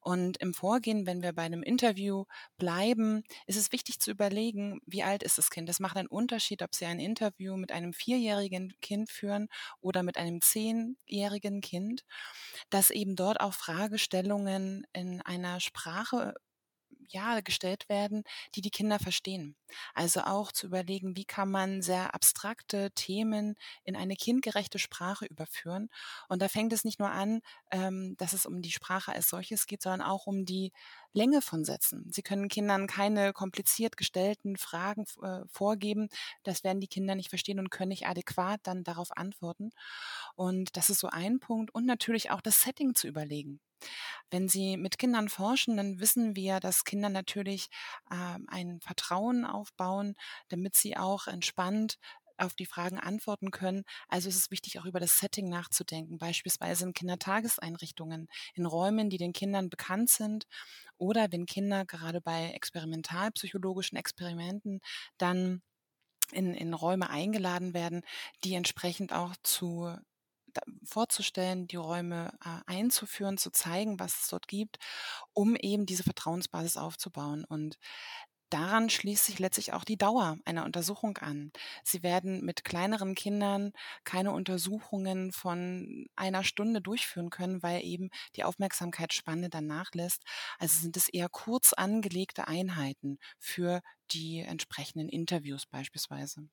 Und 0.00 0.36
im 0.38 0.54
Vorgehen, 0.54 1.06
wenn 1.06 1.22
wir 1.22 1.32
bei 1.32 1.42
einem 1.42 1.62
Interview 1.62 2.24
bleiben, 2.58 3.22
ist 3.46 3.56
es 3.56 3.72
wichtig 3.72 4.00
zu 4.00 4.10
überlegen, 4.10 4.80
wie 4.86 5.02
alt 5.02 5.22
ist 5.22 5.38
das 5.38 5.50
Kind. 5.50 5.68
Es 5.68 5.80
macht 5.80 5.96
einen 5.96 6.08
Unterschied, 6.08 6.62
ob 6.62 6.74
Sie 6.74 6.84
ein 6.86 7.00
Interview 7.00 7.56
mit 7.56 7.72
einem 7.72 7.92
vierjährigen 7.92 8.74
Kind 8.80 9.10
führen 9.10 9.48
oder 9.80 10.02
mit 10.02 10.16
einem 10.18 10.40
zehnjährigen 10.42 11.60
Kind, 11.60 12.04
dass 12.70 12.90
eben 12.90 13.16
dort 13.16 13.40
auch 13.40 13.54
Fragestellungen 13.54 14.86
in 14.92 15.20
einer 15.22 15.60
Sprache 15.60 16.34
ja, 17.12 17.40
gestellt 17.40 17.88
werden, 17.88 18.24
die 18.54 18.60
die 18.60 18.70
Kinder 18.70 18.98
verstehen. 18.98 19.56
Also 19.94 20.20
auch 20.20 20.52
zu 20.52 20.66
überlegen, 20.66 21.16
wie 21.16 21.24
kann 21.24 21.50
man 21.50 21.82
sehr 21.82 22.14
abstrakte 22.14 22.90
Themen 22.92 23.56
in 23.84 23.96
eine 23.96 24.16
kindgerechte 24.16 24.78
Sprache 24.78 25.26
überführen. 25.26 25.88
Und 26.28 26.40
da 26.42 26.48
fängt 26.48 26.72
es 26.72 26.84
nicht 26.84 26.98
nur 27.00 27.10
an, 27.10 27.40
ähm, 27.70 28.16
dass 28.16 28.32
es 28.32 28.46
um 28.46 28.62
die 28.62 28.70
Sprache 28.70 29.12
als 29.12 29.28
solches 29.28 29.66
geht, 29.66 29.82
sondern 29.82 30.02
auch 30.02 30.26
um 30.26 30.44
die 30.44 30.72
Länge 31.12 31.40
von 31.42 31.64
Sätzen. 31.64 32.10
Sie 32.12 32.22
können 32.22 32.48
Kindern 32.48 32.86
keine 32.86 33.32
kompliziert 33.32 33.96
gestellten 33.96 34.56
Fragen 34.56 35.06
äh, 35.22 35.40
vorgeben. 35.48 36.08
Das 36.42 36.62
werden 36.62 36.80
die 36.80 36.88
Kinder 36.88 37.14
nicht 37.14 37.30
verstehen 37.30 37.58
und 37.58 37.70
können 37.70 37.88
nicht 37.88 38.06
adäquat 38.06 38.60
dann 38.64 38.84
darauf 38.84 39.16
antworten. 39.16 39.70
Und 40.34 40.76
das 40.76 40.90
ist 40.90 41.00
so 41.00 41.08
ein 41.08 41.40
Punkt. 41.40 41.74
Und 41.74 41.86
natürlich 41.86 42.30
auch 42.30 42.40
das 42.40 42.62
Setting 42.62 42.94
zu 42.94 43.08
überlegen. 43.08 43.60
Wenn 44.30 44.48
Sie 44.48 44.76
mit 44.76 44.98
Kindern 44.98 45.28
forschen, 45.28 45.76
dann 45.76 46.00
wissen 46.00 46.36
wir, 46.36 46.60
dass 46.60 46.84
Kinder 46.84 47.08
natürlich 47.08 47.68
äh, 48.10 48.38
ein 48.48 48.80
Vertrauen 48.80 49.44
aufbauen, 49.44 50.14
damit 50.48 50.76
sie 50.76 50.96
auch 50.96 51.26
entspannt 51.26 51.98
auf 52.38 52.54
die 52.54 52.66
Fragen 52.66 52.98
antworten 52.98 53.50
können. 53.50 53.84
Also 54.08 54.28
ist 54.28 54.36
es 54.36 54.50
wichtig, 54.50 54.78
auch 54.78 54.84
über 54.84 55.00
das 55.00 55.18
Setting 55.18 55.48
nachzudenken, 55.48 56.18
beispielsweise 56.18 56.84
in 56.84 56.92
Kindertageseinrichtungen, 56.92 58.28
in 58.54 58.66
Räumen, 58.66 59.10
die 59.10 59.18
den 59.18 59.32
Kindern 59.32 59.70
bekannt 59.70 60.10
sind 60.10 60.46
oder 60.98 61.28
wenn 61.30 61.46
Kinder 61.46 61.84
gerade 61.86 62.20
bei 62.20 62.50
experimentalpsychologischen 62.50 63.96
Experimenten 63.96 64.80
dann 65.18 65.62
in, 66.32 66.54
in 66.54 66.74
Räume 66.74 67.10
eingeladen 67.10 67.74
werden, 67.74 68.02
die 68.44 68.54
entsprechend 68.54 69.12
auch 69.12 69.34
zu 69.42 69.96
vorzustellen, 70.84 71.66
die 71.68 71.76
Räume 71.76 72.32
äh, 72.44 72.60
einzuführen, 72.66 73.38
zu 73.38 73.50
zeigen, 73.50 73.98
was 74.00 74.22
es 74.22 74.28
dort 74.28 74.48
gibt, 74.48 74.78
um 75.32 75.56
eben 75.56 75.86
diese 75.86 76.02
Vertrauensbasis 76.02 76.76
aufzubauen. 76.76 77.44
Und 77.44 77.78
daran 78.50 78.90
schließt 78.90 79.24
sich 79.24 79.38
letztlich 79.38 79.72
auch 79.72 79.84
die 79.84 79.96
Dauer 79.98 80.36
einer 80.44 80.64
Untersuchung 80.64 81.18
an. 81.18 81.52
Sie 81.84 82.02
werden 82.02 82.44
mit 82.44 82.64
kleineren 82.64 83.14
Kindern 83.14 83.72
keine 84.04 84.32
Untersuchungen 84.32 85.32
von 85.32 86.06
einer 86.16 86.44
Stunde 86.44 86.80
durchführen 86.80 87.30
können, 87.30 87.62
weil 87.62 87.84
eben 87.84 88.10
die 88.36 88.44
Aufmerksamkeitsspanne 88.44 89.50
dann 89.50 89.66
nachlässt. 89.66 90.22
Also 90.58 90.78
sind 90.80 90.96
es 90.96 91.08
eher 91.08 91.28
kurz 91.28 91.72
angelegte 91.72 92.48
Einheiten 92.48 93.18
für 93.38 93.82
die 94.12 94.40
entsprechenden 94.40 95.08
Interviews 95.08 95.66
beispielsweise. 95.66 96.48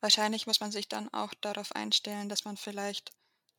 Wahrscheinlich 0.00 0.46
muss 0.46 0.60
man 0.60 0.72
sich 0.72 0.88
dann 0.88 1.12
auch 1.12 1.34
darauf 1.34 1.72
einstellen, 1.72 2.30
dass 2.30 2.44
man 2.46 2.56
vielleicht 2.56 3.12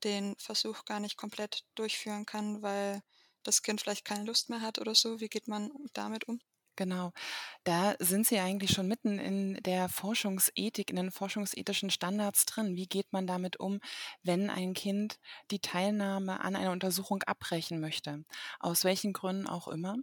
den 0.04 0.36
Versuch 0.40 0.84
gar 0.86 1.00
nicht 1.00 1.16
komplett 1.18 1.64
durchführen 1.76 2.26
kann, 2.26 2.62
weil 2.64 3.04
das 3.44 3.62
Kind 3.62 3.82
vielleicht 3.82 4.06
keine 4.06 4.26
Lust 4.26 4.50
mehr 4.50 4.62
hat 4.62 4.80
oder 4.80 4.96
so. 4.96 5.20
Wie 5.20 5.30
geht 5.30 5.48
man 5.48 5.72
damit 5.94 6.28
um? 6.28 6.40
Genau. 6.78 7.12
Da 7.64 7.96
sind 8.00 8.28
Sie 8.28 8.40
eigentlich 8.40 8.72
schon 8.72 8.88
mitten 8.88 9.20
in 9.20 9.56
der 9.64 9.90
Forschungsethik, 9.90 10.90
in 10.92 10.96
den 10.96 11.12
forschungsethischen 11.12 11.90
Standards 11.90 12.46
drin. 12.46 12.76
Wie 12.76 12.86
geht 12.88 13.12
man 13.12 13.28
damit 13.28 13.60
um, 13.60 13.80
wenn 14.24 14.50
ein 14.50 14.74
Kind 14.74 15.20
die 15.52 15.60
Teilnahme 15.60 16.40
an 16.42 16.56
einer 16.56 16.72
Untersuchung 16.72 17.24
abbrechen 17.24 17.80
möchte? 17.82 18.24
Aus 18.60 18.84
welchen 18.84 19.12
Gründen 19.12 19.48
auch 19.48 19.68
immer. 19.68 19.98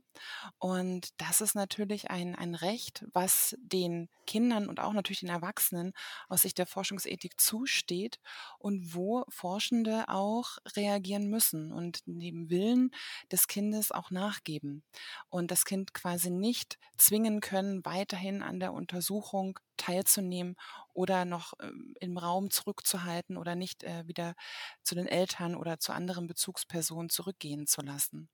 Und 0.58 1.08
das 1.18 1.40
ist 1.40 1.54
natürlich 1.54 2.10
ein, 2.10 2.34
ein 2.34 2.54
Recht, 2.54 3.04
was 3.12 3.56
den 3.60 4.08
Kindern 4.26 4.68
und 4.68 4.80
auch 4.80 4.92
natürlich 4.92 5.20
den 5.20 5.28
Erwachsenen 5.28 5.92
aus 6.28 6.42
Sicht 6.42 6.58
der 6.58 6.66
Forschungsethik 6.66 7.40
zusteht 7.40 8.18
und 8.58 8.94
wo 8.94 9.24
Forschende 9.28 10.04
auch 10.08 10.58
reagieren 10.76 11.28
müssen 11.28 11.72
und 11.72 12.00
dem 12.06 12.50
Willen 12.50 12.90
des 13.30 13.46
Kindes 13.48 13.92
auch 13.92 14.10
nachgeben 14.10 14.82
und 15.28 15.50
das 15.50 15.64
Kind 15.64 15.94
quasi 15.94 16.30
nicht 16.30 16.63
nicht 16.64 16.78
zwingen 16.96 17.40
können, 17.40 17.84
weiterhin 17.84 18.42
an 18.42 18.60
der 18.60 18.72
Untersuchung 18.72 19.58
teilzunehmen 19.76 20.56
oder 20.94 21.24
noch 21.24 21.52
ähm, 21.60 21.94
im 22.00 22.16
Raum 22.16 22.50
zurückzuhalten 22.50 23.36
oder 23.36 23.54
nicht 23.54 23.82
äh, 23.84 24.06
wieder 24.06 24.34
zu 24.82 24.94
den 24.94 25.06
Eltern 25.06 25.56
oder 25.56 25.78
zu 25.78 25.92
anderen 25.92 26.26
Bezugspersonen 26.26 27.10
zurückgehen 27.10 27.66
zu 27.66 27.82
lassen. 27.82 28.28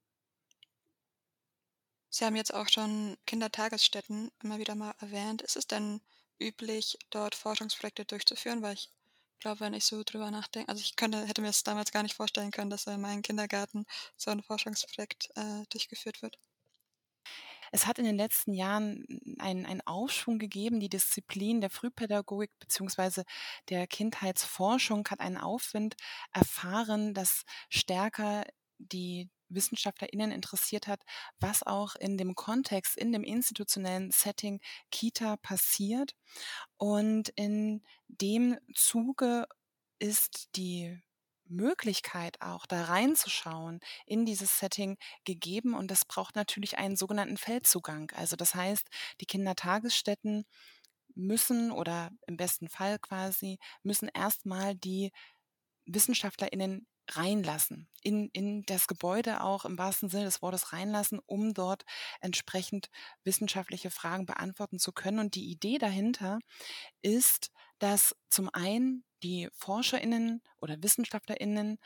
Sie 2.09 2.25
haben 2.25 2.37
jetzt 2.37 2.55
auch 2.55 2.69
schon 2.69 3.17
Kindertagesstätten 3.27 4.31
immer 4.43 4.59
wieder 4.59 4.75
mal 4.77 4.95
erwähnt. 5.01 5.43
Ist 5.43 5.57
es 5.57 5.67
denn 5.67 6.01
üblich, 6.41 6.99
dort 7.11 7.35
Forschungsprojekte 7.35 8.05
durchzuführen? 8.05 8.63
Weil 8.63 8.75
ich 8.75 8.91
glaube, 9.41 9.61
wenn 9.61 9.75
ich 9.75 9.85
so 9.85 10.03
drüber 10.05 10.31
nachdenke, 10.31 10.69
also 10.69 10.81
ich 10.83 10.97
könnte, 10.97 11.27
hätte 11.27 11.41
mir 11.43 11.49
es 11.49 11.63
damals 11.65 11.93
gar 11.93 12.03
nicht 12.03 12.15
vorstellen 12.15 12.51
können, 12.53 12.71
dass 12.71 12.87
in 12.87 13.01
meinem 13.01 13.23
Kindergarten 13.23 13.87
so 14.17 14.31
ein 14.31 14.43
Forschungsprojekt 14.43 15.31
äh, 15.37 15.65
durchgeführt 15.71 16.23
wird. 16.23 16.39
Es 17.71 17.87
hat 17.87 17.99
in 17.99 18.05
den 18.05 18.17
letzten 18.17 18.53
Jahren 18.53 19.05
einen, 19.39 19.67
einen 19.67 19.81
Aufschwung 19.87 20.39
gegeben. 20.39 20.81
Die 20.81 20.89
Disziplin 20.89 21.61
der 21.61 21.71
Frühpädagogik 21.71 22.51
beziehungsweise 22.59 23.25
der 23.69 23.87
Kindheitsforschung 23.87 25.07
hat 25.09 25.21
einen 25.21 25.39
Aufwind 25.39 25.97
erfahren, 26.33 27.15
das 27.15 27.45
stärker 27.69 28.45
die 28.79 29.29
WissenschaftlerInnen 29.49 30.31
interessiert 30.31 30.87
hat, 30.87 31.03
was 31.39 31.63
auch 31.65 31.97
in 31.97 32.17
dem 32.17 32.35
Kontext, 32.35 32.97
in 32.97 33.13
dem 33.13 33.25
institutionellen 33.25 34.11
Setting 34.11 34.61
Kita 34.91 35.37
passiert. 35.37 36.15
Und 36.77 37.31
in 37.31 37.83
dem 38.09 38.59
Zuge 38.75 39.47
ist 39.99 40.57
die 40.57 41.01
Möglichkeit 41.51 42.41
auch 42.43 42.67
da 42.67 42.85
reinzuschauen 42.85 43.81
in 44.07 44.25
dieses 44.27 44.59
Setting 44.59 44.97
gegeben 45.25 45.75
und 45.75 45.91
das 45.91 46.05
braucht 46.07 46.37
natürlich 46.37 46.79
einen 46.79 46.97
sogenannten 46.97 47.37
Feldzugang. 47.37 48.11
Also 48.17 48.37
das 48.37 48.55
heißt, 48.55 48.89
die 49.21 49.27
Kindertagesstätten 49.27 50.45
müssen 51.15 51.73
oder 51.73 52.11
im 52.27 52.37
besten 52.37 52.69
Fall 52.69 52.99
quasi 52.99 53.59
müssen 53.83 54.09
erstmal 54.15 54.75
die 54.77 55.13
WissenschaftlerInnen 55.87 56.87
reinlassen, 57.17 57.89
in, 58.03 58.29
in 58.33 58.63
das 58.65 58.87
Gebäude 58.87 59.43
auch 59.43 59.65
im 59.65 59.79
wahrsten 59.79 60.09
Sinne 60.09 60.25
des 60.25 60.43
Wortes 60.43 60.73
reinlassen, 60.73 61.21
um 61.27 61.55
dort 61.55 61.85
entsprechend 62.21 62.89
wissenschaftliche 63.25 63.91
Fragen 63.91 64.27
beantworten 64.27 64.79
zu 64.79 64.93
können. 64.93 65.19
Und 65.19 65.35
die 65.35 65.51
Idee 65.51 65.79
dahinter 65.79 66.39
ist, 67.03 67.51
dass 67.79 68.15
zum 68.29 68.49
einen 68.53 69.05
die 69.23 69.49
ForscherInnen 69.53 70.43
oder 70.61 70.83
WissenschaftlerInnen 70.83 71.79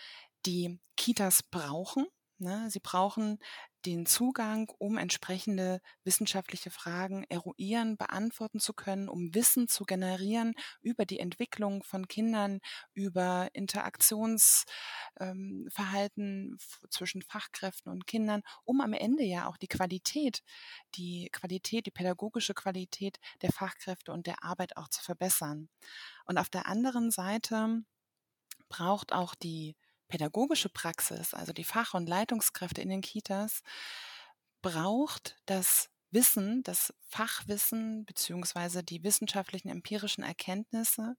die 0.47 0.81
Kitas 0.97 1.43
brauchen. 1.43 2.07
Ne? 2.38 2.69
Sie 2.71 2.81
brauchen 2.81 3.38
den 3.87 4.07
Zugang, 4.07 4.71
um 4.79 4.97
entsprechende 4.99 5.81
wissenschaftliche 6.05 6.71
Fragen 6.71 7.25
eruieren, 7.29 7.97
beantworten 7.97 8.61
zu 8.61 8.73
können, 8.73 9.09
um 9.09 9.35
Wissen 9.35 9.69
zu 9.69 9.85
generieren 9.85 10.55
über 10.81 11.05
die 11.05 11.19
Entwicklung 11.19 11.83
von 11.83 12.09
Kindern, 12.09 12.61
über 12.95 13.49
Interaktionsverhalten 13.53 14.67
ähm, 16.19 16.59
zwischen 16.91 17.23
Fachkräften 17.23 17.93
und 17.93 18.07
Kindern, 18.07 18.43
um 18.64 18.81
am 18.81 18.93
Ende 18.93 19.25
ja 19.25 19.49
auch 19.49 19.57
die 19.57 19.69
Qualität, 19.69 20.43
die 20.95 21.29
Qualität, 21.33 21.87
die 21.87 21.91
pädagogische 21.91 22.55
Qualität 22.55 23.19
der 23.43 23.53
Fachkräfte 23.53 24.12
und 24.12 24.26
der 24.26 24.43
Arbeit 24.43 24.76
auch 24.76 24.88
zu 24.88 25.03
verbessern. 25.03 25.69
Und 26.25 26.38
auf 26.38 26.49
der 26.49 26.67
anderen 26.67 27.11
Seite 27.11 27.83
braucht 28.69 29.12
auch 29.12 29.35
die 29.35 29.76
pädagogische 30.14 30.68
Praxis, 30.68 31.35
also 31.35 31.52
die 31.52 31.64
Fach- 31.64 31.92
und 31.92 32.09
Leitungskräfte 32.09 32.80
in 32.80 32.88
den 32.88 33.00
Kitas, 33.00 33.62
braucht 34.62 35.35
das 35.44 35.90
Wissen, 36.12 36.62
das 36.62 36.94
Fachwissen 37.09 38.04
beziehungsweise 38.04 38.85
die 38.85 39.02
wissenschaftlichen 39.02 39.71
empirischen 39.71 40.23
Erkenntnisse, 40.23 41.16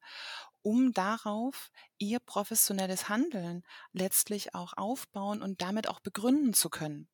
um 0.61 0.93
darauf 0.93 1.71
ihr 1.97 2.21
professionelles 2.21 3.09
Handeln 3.09 3.63
letztlich 3.91 4.55
auch 4.55 4.71
aufbauen 4.77 5.41
und 5.41 5.61
damit 5.61 5.89
auch 5.89 5.99
begründen 5.99 6.53
zu 6.53 6.69
können. 6.69 7.09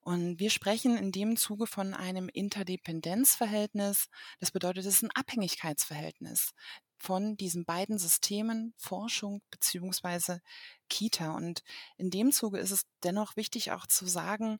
Und 0.00 0.40
wir 0.40 0.50
sprechen 0.50 0.96
in 0.96 1.12
dem 1.12 1.36
Zuge 1.36 1.68
von 1.68 1.94
einem 1.94 2.28
Interdependenzverhältnis. 2.28 4.08
Das 4.40 4.50
bedeutet, 4.50 4.84
es 4.84 4.94
ist 4.96 5.02
ein 5.04 5.14
Abhängigkeitsverhältnis 5.14 6.54
von 6.98 7.36
diesen 7.36 7.64
beiden 7.64 7.98
Systemen, 7.98 8.74
Forschung 8.76 9.42
beziehungsweise 9.50 10.40
Kita. 10.88 11.32
Und 11.32 11.62
in 11.96 12.10
dem 12.10 12.32
Zuge 12.32 12.58
ist 12.58 12.70
es 12.70 12.82
dennoch 13.02 13.36
wichtig 13.36 13.72
auch 13.72 13.86
zu 13.86 14.06
sagen, 14.06 14.58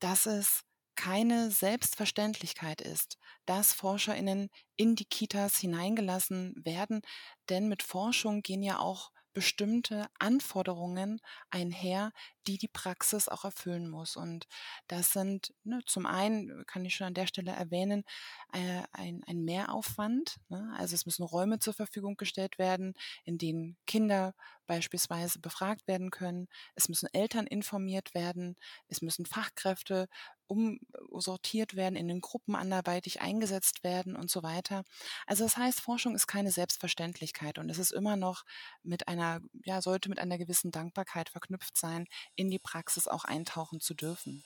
dass 0.00 0.26
es 0.26 0.62
keine 0.96 1.50
Selbstverständlichkeit 1.50 2.80
ist, 2.80 3.18
dass 3.44 3.72
Forscherinnen 3.72 4.48
in 4.76 4.96
die 4.96 5.04
Kitas 5.04 5.58
hineingelassen 5.58 6.54
werden, 6.64 7.02
denn 7.48 7.68
mit 7.68 7.82
Forschung 7.82 8.42
gehen 8.42 8.62
ja 8.62 8.78
auch 8.78 9.12
bestimmte 9.34 10.06
Anforderungen 10.18 11.20
einher, 11.50 12.12
die 12.46 12.58
die 12.58 12.68
Praxis 12.68 13.28
auch 13.28 13.44
erfüllen 13.44 13.88
muss. 13.88 14.16
Und 14.16 14.46
das 14.88 15.12
sind 15.12 15.54
ne, 15.64 15.80
zum 15.86 16.06
einen, 16.06 16.64
kann 16.66 16.84
ich 16.84 16.94
schon 16.94 17.08
an 17.08 17.14
der 17.14 17.26
Stelle 17.26 17.52
erwähnen, 17.52 18.04
äh, 18.52 18.82
ein, 18.92 19.22
ein 19.26 19.44
Mehraufwand. 19.44 20.36
Ne? 20.48 20.74
Also 20.76 20.94
es 20.94 21.06
müssen 21.06 21.24
Räume 21.24 21.58
zur 21.58 21.74
Verfügung 21.74 22.16
gestellt 22.16 22.58
werden, 22.58 22.94
in 23.24 23.38
denen 23.38 23.76
Kinder 23.86 24.34
beispielsweise 24.66 25.38
befragt 25.38 25.86
werden 25.86 26.10
können. 26.10 26.48
Es 26.74 26.88
müssen 26.88 27.08
Eltern 27.12 27.46
informiert 27.46 28.14
werden. 28.14 28.56
Es 28.88 29.02
müssen 29.02 29.26
Fachkräfte 29.26 30.08
umsortiert 30.48 31.74
werden, 31.74 31.96
in 31.96 32.08
den 32.08 32.20
Gruppen 32.20 32.54
anderweitig 32.54 33.20
eingesetzt 33.20 33.82
werden 33.82 34.14
und 34.16 34.30
so 34.30 34.42
weiter. 34.42 34.84
Also 35.26 35.44
das 35.44 35.56
heißt, 35.56 35.80
Forschung 35.80 36.14
ist 36.14 36.26
keine 36.26 36.52
Selbstverständlichkeit 36.52 37.58
und 37.58 37.68
es 37.68 37.78
ist 37.78 37.90
immer 37.90 38.16
noch 38.16 38.44
mit 38.82 39.08
einer, 39.08 39.40
ja, 39.64 39.82
sollte 39.82 40.08
mit 40.08 40.18
einer 40.20 40.38
gewissen 40.38 40.70
Dankbarkeit 40.70 41.28
verknüpft 41.30 41.76
sein, 41.76 42.06
in 42.36 42.50
die 42.50 42.58
Praxis 42.58 43.08
auch 43.08 43.24
eintauchen 43.24 43.80
zu 43.80 43.94
dürfen. 43.94 44.44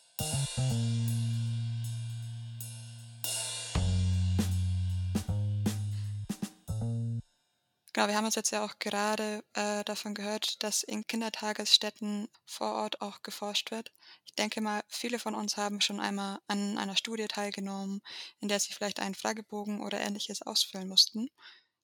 Genau, 7.92 8.06
wir 8.06 8.16
haben 8.16 8.24
uns 8.24 8.36
jetzt 8.36 8.52
ja 8.52 8.64
auch 8.64 8.78
gerade 8.78 9.44
äh, 9.52 9.84
davon 9.84 10.14
gehört, 10.14 10.62
dass 10.62 10.84
in 10.84 11.06
Kindertagesstätten 11.06 12.28
vor 12.46 12.72
Ort 12.74 13.02
auch 13.02 13.22
geforscht 13.22 13.72
wird. 13.72 13.92
Ich 14.24 14.32
denke 14.34 14.60
mal, 14.60 14.82
viele 14.88 15.18
von 15.18 15.34
uns 15.34 15.56
haben 15.56 15.80
schon 15.80 15.98
einmal 15.98 16.38
an 16.46 16.78
einer 16.78 16.96
Studie 16.96 17.26
teilgenommen, 17.26 18.00
in 18.38 18.48
der 18.48 18.60
sie 18.60 18.72
vielleicht 18.72 19.00
einen 19.00 19.16
Fragebogen 19.16 19.82
oder 19.82 20.00
ähnliches 20.00 20.40
ausfüllen 20.40 20.88
mussten. 20.88 21.28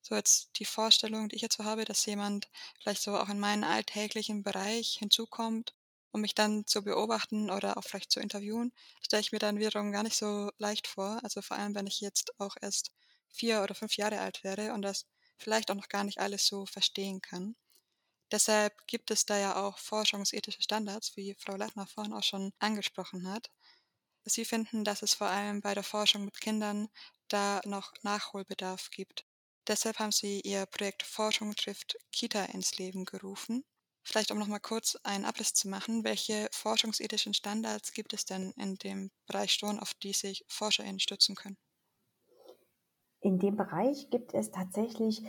So 0.00 0.14
jetzt 0.14 0.50
die 0.60 0.64
Vorstellung, 0.64 1.28
die 1.28 1.36
ich 1.36 1.42
jetzt 1.42 1.56
so 1.56 1.64
habe, 1.64 1.84
dass 1.84 2.06
jemand 2.06 2.48
vielleicht 2.80 3.02
so 3.02 3.18
auch 3.18 3.28
in 3.28 3.40
meinen 3.40 3.64
alltäglichen 3.64 4.44
Bereich 4.44 4.96
hinzukommt, 4.98 5.74
um 6.16 6.22
mich 6.22 6.34
dann 6.34 6.66
zu 6.66 6.82
beobachten 6.82 7.50
oder 7.50 7.76
auch 7.76 7.84
vielleicht 7.84 8.10
zu 8.10 8.20
interviewen, 8.20 8.72
stelle 9.02 9.20
ich 9.20 9.32
mir 9.32 9.38
dann 9.38 9.58
wiederum 9.58 9.92
gar 9.92 10.02
nicht 10.02 10.16
so 10.16 10.50
leicht 10.56 10.86
vor. 10.86 11.20
Also 11.22 11.42
vor 11.42 11.58
allem, 11.58 11.74
wenn 11.74 11.86
ich 11.86 12.00
jetzt 12.00 12.32
auch 12.40 12.56
erst 12.60 12.90
vier 13.28 13.62
oder 13.62 13.74
fünf 13.74 13.96
Jahre 13.98 14.20
alt 14.20 14.42
wäre 14.42 14.72
und 14.72 14.80
das 14.82 15.04
vielleicht 15.36 15.70
auch 15.70 15.74
noch 15.74 15.90
gar 15.90 16.04
nicht 16.04 16.18
alles 16.18 16.46
so 16.46 16.64
verstehen 16.64 17.20
kann. 17.20 17.54
Deshalb 18.32 18.86
gibt 18.86 19.10
es 19.10 19.26
da 19.26 19.38
ja 19.38 19.56
auch 19.62 19.78
forschungsethische 19.78 20.62
Standards, 20.62 21.16
wie 21.16 21.36
Frau 21.38 21.56
Lettner 21.56 21.86
vorhin 21.86 22.14
auch 22.14 22.22
schon 22.24 22.52
angesprochen 22.60 23.28
hat. 23.30 23.50
Sie 24.24 24.46
finden, 24.46 24.84
dass 24.84 25.02
es 25.02 25.14
vor 25.14 25.28
allem 25.28 25.60
bei 25.60 25.74
der 25.74 25.84
Forschung 25.84 26.24
mit 26.24 26.40
Kindern 26.40 26.88
da 27.28 27.60
noch 27.66 27.92
Nachholbedarf 28.02 28.90
gibt. 28.90 29.26
Deshalb 29.68 29.98
haben 29.98 30.12
Sie 30.12 30.40
Ihr 30.40 30.64
Projekt 30.64 31.02
Forschung 31.02 31.54
trifft 31.54 31.98
Kita 32.10 32.46
ins 32.46 32.78
Leben 32.78 33.04
gerufen. 33.04 33.64
Vielleicht 34.06 34.30
um 34.30 34.38
nochmal 34.38 34.60
kurz 34.60 34.96
einen 35.02 35.24
Abriss 35.24 35.52
zu 35.52 35.68
machen, 35.68 36.04
welche 36.04 36.46
forschungsethischen 36.52 37.34
Standards 37.34 37.92
gibt 37.92 38.12
es 38.12 38.24
denn 38.24 38.52
in 38.56 38.76
dem 38.76 39.10
Bereich 39.26 39.52
schon, 39.52 39.80
auf 39.80 39.94
die 39.94 40.12
sich 40.12 40.44
ForscherInnen 40.46 41.00
stützen 41.00 41.34
können? 41.34 41.56
In 43.20 43.40
dem 43.40 43.56
Bereich 43.56 44.08
gibt 44.08 44.32
es 44.32 44.52
tatsächlich 44.52 45.24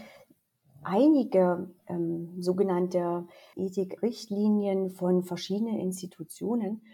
einige 0.84 1.74
ähm, 1.88 2.40
sogenannte 2.40 3.28
Ethikrichtlinien 3.56 4.92
von 4.92 5.24
verschiedenen 5.24 5.80
Institutionen. 5.80 6.86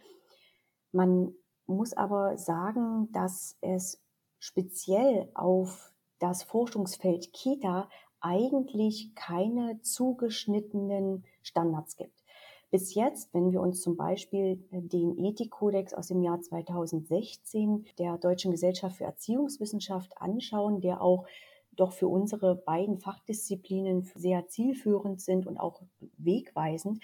Man 0.94 1.36
muss 1.66 1.92
aber 1.92 2.38
sagen, 2.38 3.12
dass 3.12 3.58
es 3.60 4.02
speziell 4.40 5.30
auf 5.34 5.94
das 6.20 6.44
Forschungsfeld 6.44 7.34
Kita 7.34 7.90
eigentlich 8.24 9.14
keine 9.14 9.80
zugeschnittenen 9.82 11.24
Standards 11.44 11.96
gibt. 11.98 12.24
Bis 12.72 12.96
jetzt, 12.96 13.32
wenn 13.36 13.52
wir 13.52 13.62
uns 13.62 13.82
zum 13.82 13.96
Beispiel 13.96 14.66
äh, 14.72 14.82
den 14.82 15.16
Ethikkodex 15.24 15.94
aus 15.94 16.08
dem 16.08 16.24
Jahr 16.24 16.42
2016 16.42 17.86
der 18.00 18.18
Deutschen 18.18 18.50
Gesellschaft 18.50 18.98
für 18.98 19.04
Erziehungswissenschaft 19.04 20.20
anschauen, 20.20 20.82
der 20.82 21.02
auch 21.02 21.28
doch 21.76 21.92
für 21.92 22.08
unsere 22.08 22.56
beiden 22.56 22.98
Fachdisziplinen 22.98 24.10
sehr 24.16 24.48
zielführend 24.48 25.22
sind 25.22 25.46
und 25.46 25.60
auch 25.60 25.84
wegweisend, 26.18 27.04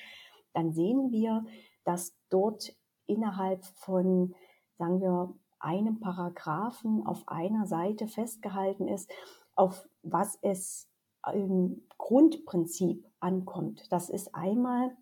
dann 0.53 0.71
sehen 0.71 1.11
wir, 1.11 1.45
dass 1.83 2.15
dort 2.29 2.75
innerhalb 3.05 3.63
von, 3.63 4.33
sagen 4.77 5.01
wir, 5.01 5.35
einem 5.59 5.99
Paragraphen 5.99 7.05
auf 7.05 7.27
einer 7.27 7.67
Seite 7.67 8.07
festgehalten 8.07 8.87
ist, 8.87 9.11
auf 9.55 9.87
was 10.01 10.39
es 10.41 10.88
im 11.33 11.83
Grundprinzip 11.97 13.05
ankommt. 13.19 13.91
Das 13.91 14.09
ist 14.09 14.33
einmal 14.33 14.95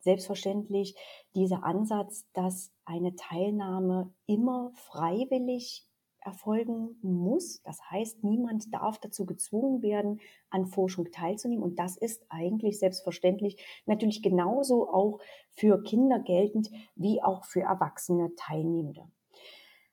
selbstverständlich 0.00 0.96
dieser 1.34 1.64
Ansatz, 1.64 2.26
dass 2.32 2.72
eine 2.84 3.14
Teilnahme 3.16 4.12
immer 4.26 4.70
freiwillig 4.74 5.88
erfolgen 6.20 6.96
muss. 7.02 7.62
Das 7.62 7.78
heißt, 7.90 8.24
niemand 8.24 8.72
darf 8.72 8.98
dazu 8.98 9.24
gezwungen 9.26 9.82
werden, 9.82 10.20
an 10.50 10.66
Forschung 10.66 11.10
teilzunehmen. 11.10 11.62
Und 11.62 11.78
das 11.78 11.96
ist 11.96 12.24
eigentlich 12.28 12.78
selbstverständlich 12.78 13.62
natürlich 13.86 14.22
genauso 14.22 14.88
auch 14.92 15.20
für 15.52 15.82
Kinder 15.82 16.18
geltend 16.18 16.70
wie 16.96 17.22
auch 17.22 17.44
für 17.44 17.60
erwachsene 17.60 18.34
Teilnehmende. 18.36 19.08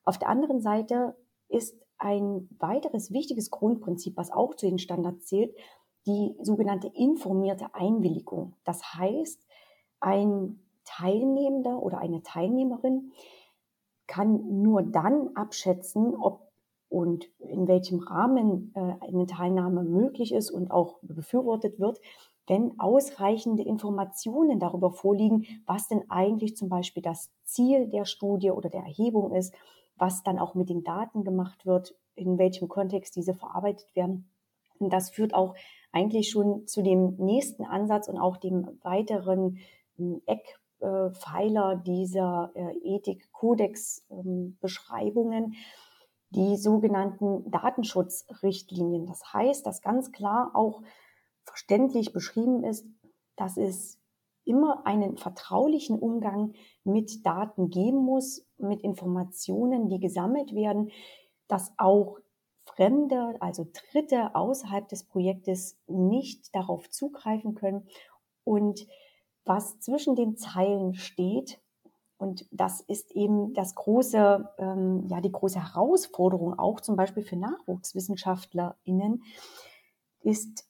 Auf 0.04 0.18
der 0.20 0.30
anderen 0.30 0.62
Seite 0.62 1.16
ist 1.48 1.76
ein 1.98 2.50
weiteres 2.60 3.12
wichtiges 3.12 3.50
Grundprinzip, 3.52 4.18
was 4.18 4.32
auch 4.32 4.56
zu 4.56 4.68
den 4.68 4.80
Standards 4.80 5.26
zählt, 5.26 5.56
die 6.06 6.36
sogenannte 6.42 6.92
informierte 6.94 7.74
Einwilligung. 7.74 8.54
Das 8.64 8.94
heißt, 8.94 9.42
ein 10.00 10.60
Teilnehmender 10.84 11.82
oder 11.82 11.98
eine 11.98 12.22
Teilnehmerin 12.22 13.12
kann 14.08 14.62
nur 14.62 14.84
dann 14.84 15.32
abschätzen, 15.36 16.16
ob 16.16 16.46
und 16.88 17.26
in 17.40 17.68
welchem 17.68 18.00
Rahmen 18.00 18.72
äh, 18.76 19.08
eine 19.08 19.26
Teilnahme 19.26 19.84
möglich 19.84 20.32
ist 20.32 20.52
und 20.52 20.72
auch 20.72 21.00
befürwortet 21.02 21.80
wird, 21.80 22.00
wenn 22.48 22.80
ausreichende 22.80 23.64
Informationen 23.64 24.60
darüber 24.60 24.92
vorliegen, 24.92 25.46
was 25.66 25.88
denn 25.88 26.04
eigentlich 26.10 26.56
zum 26.56 26.70
Beispiel 26.70 27.02
das 27.02 27.32
Ziel 27.44 27.88
der 27.90 28.06
Studie 28.06 28.52
oder 28.52 28.70
der 28.70 28.82
Erhebung 28.82 29.34
ist, 29.34 29.54
was 29.98 30.24
dann 30.24 30.40
auch 30.40 30.56
mit 30.56 30.70
den 30.70 30.84
Daten 30.84 31.24
gemacht 31.24 31.66
wird, 31.66 31.96
in 32.16 32.38
welchem 32.38 32.68
Kontext 32.68 33.16
diese 33.16 33.34
verarbeitet 33.34 33.96
werden. 33.96 34.30
Und 34.80 34.92
das 34.92 35.10
führt 35.10 35.34
auch 35.34 35.56
eigentlich 35.92 36.30
schon 36.30 36.68
zu 36.68 36.84
dem 36.84 37.16
nächsten 37.18 37.64
Ansatz 37.64 38.10
und 38.10 38.18
auch 38.18 38.36
dem 38.38 38.80
weiteren 38.84 39.60
Eckpfeiler 40.26 41.78
dieser 41.78 42.52
äh, 42.56 42.74
Ethik-Kodex-Beschreibungen, 42.84 45.54
die 46.32 46.58
sogenannten 46.58 47.50
Datenschutzrichtlinien. 47.50 49.06
Das 49.06 49.34
heißt, 49.34 49.66
dass 49.66 49.82
ganz 49.82 50.12
klar 50.12 50.52
auch 50.54 50.82
verständlich 51.46 52.12
beschrieben 52.12 52.66
ist, 52.66 52.86
dass 53.38 53.56
es 53.56 53.98
immer 54.46 54.86
einen 54.86 55.18
vertraulichen 55.18 56.00
Umgang 56.00 56.54
mit 56.84 57.26
Daten 57.26 57.70
geben 57.70 57.98
muss, 57.98 58.46
mit 58.58 58.82
Informationen, 58.82 59.90
die 59.90 60.00
gesammelt 60.00 60.54
werden, 60.54 60.92
dass 61.48 61.74
auch 61.78 62.20
Fremde, 62.66 63.36
also 63.40 63.68
Dritte 63.92 64.36
außerhalb 64.36 64.88
des 64.88 65.04
Projektes 65.04 65.78
nicht 65.88 66.54
darauf 66.56 66.90
zugreifen 66.90 67.54
können 67.56 67.88
und 68.44 68.88
was 69.46 69.80
zwischen 69.80 70.16
den 70.16 70.36
Zeilen 70.36 70.96
steht. 70.96 71.62
Und 72.18 72.48
das 72.52 72.82
ist 72.82 73.12
eben 73.12 73.54
das 73.54 73.76
große, 73.76 74.50
ähm, 74.58 75.06
ja, 75.08 75.22
die 75.22 75.32
große 75.32 75.62
Herausforderung 75.62 76.58
auch 76.58 76.82
zum 76.82 76.96
Beispiel 76.96 77.24
für 77.24 77.36
NachwuchswissenschaftlerInnen 77.36 79.24
ist 80.22 80.66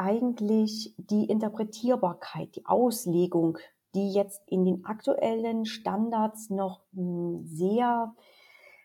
eigentlich 0.00 0.94
die 0.96 1.26
Interpretierbarkeit, 1.26 2.56
die 2.56 2.64
Auslegung, 2.64 3.58
die 3.94 4.12
jetzt 4.12 4.40
in 4.46 4.64
den 4.64 4.86
aktuellen 4.86 5.66
Standards 5.66 6.48
noch 6.48 6.80
hm, 6.94 7.44
sehr 7.44 8.14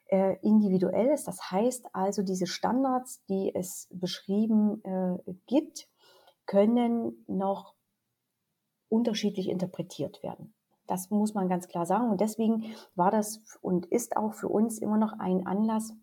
äh, 0.08 0.36
individuell 0.42 1.08
ist. 1.08 1.26
Das 1.26 1.52
heißt 1.52 1.88
also, 1.94 2.22
diese 2.22 2.48
Standards, 2.48 3.24
die 3.30 3.56
es 3.56 3.88
beschrieben 3.92 4.84
äh, 4.84 5.34
gibt, 5.48 5.88
können 6.46 7.24
noch 7.28 7.76
unterschiedlich 8.90 9.50
interpretiert 9.50 10.22
werden. 10.22 10.54
Das 10.86 11.10
muss 11.12 11.34
man 11.34 11.48
ganz 11.48 11.70
klar 11.70 11.86
sagen. 11.86 12.12
Und 12.12 12.20
deswegen 12.20 12.76
war 12.96 13.10
das 13.10 13.42
und 13.62 13.86
ist 13.86 14.18
auch 14.18 14.34
für 14.34 14.50
uns 14.50 14.80
immer 14.80 14.98
noch 14.98 15.14
ein 15.18 15.48
Anlass, 15.48 15.94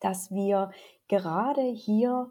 dass 0.00 0.30
wir 0.30 0.70
gerade 1.08 1.62
hier 1.62 2.30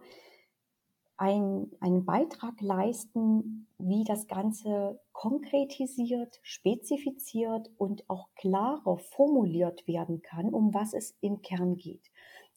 ein, 1.20 1.70
einen 1.82 2.06
Beitrag 2.06 2.62
leisten, 2.62 3.68
wie 3.78 4.06
das 4.06 4.28
Ganze 4.28 5.02
konkretisiert, 5.12 6.40
spezifiziert 6.44 7.70
und 7.78 8.10
auch 8.10 8.30
klarer 8.36 8.98
formuliert 8.98 9.86
werden 9.86 10.22
kann, 10.22 10.54
um 10.54 10.74
was 10.74 10.94
es 10.94 11.18
im 11.20 11.42
Kern 11.42 11.76
geht. 11.76 12.10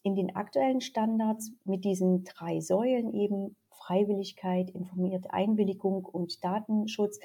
In 0.05 0.15
den 0.15 0.37
aktuellen 0.37 0.81
Standards 0.81 1.51
mit 1.65 1.85
diesen 1.85 2.23
drei 2.23 2.61
Säulen 2.61 3.13
eben 3.15 3.57
Freiwilligkeit, 3.71 4.71
informierte 4.71 5.33
Einwilligung 5.33 6.05
und 6.05 6.45
Datenschutz 6.45 7.19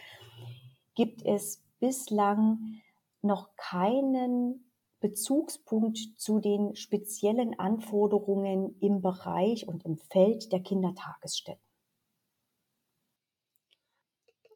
gibt 0.96 1.24
es 1.24 1.62
bislang 1.80 2.82
noch 3.22 3.50
keinen 3.58 4.67
Bezugspunkt 5.00 5.98
zu 6.18 6.40
den 6.40 6.76
speziellen 6.76 7.58
Anforderungen 7.60 8.78
im 8.80 9.02
Bereich 9.02 9.68
und 9.68 9.86
im 9.86 9.98
Feld 9.98 10.52
der 10.52 10.62
Kindertagesstätten. 10.62 11.64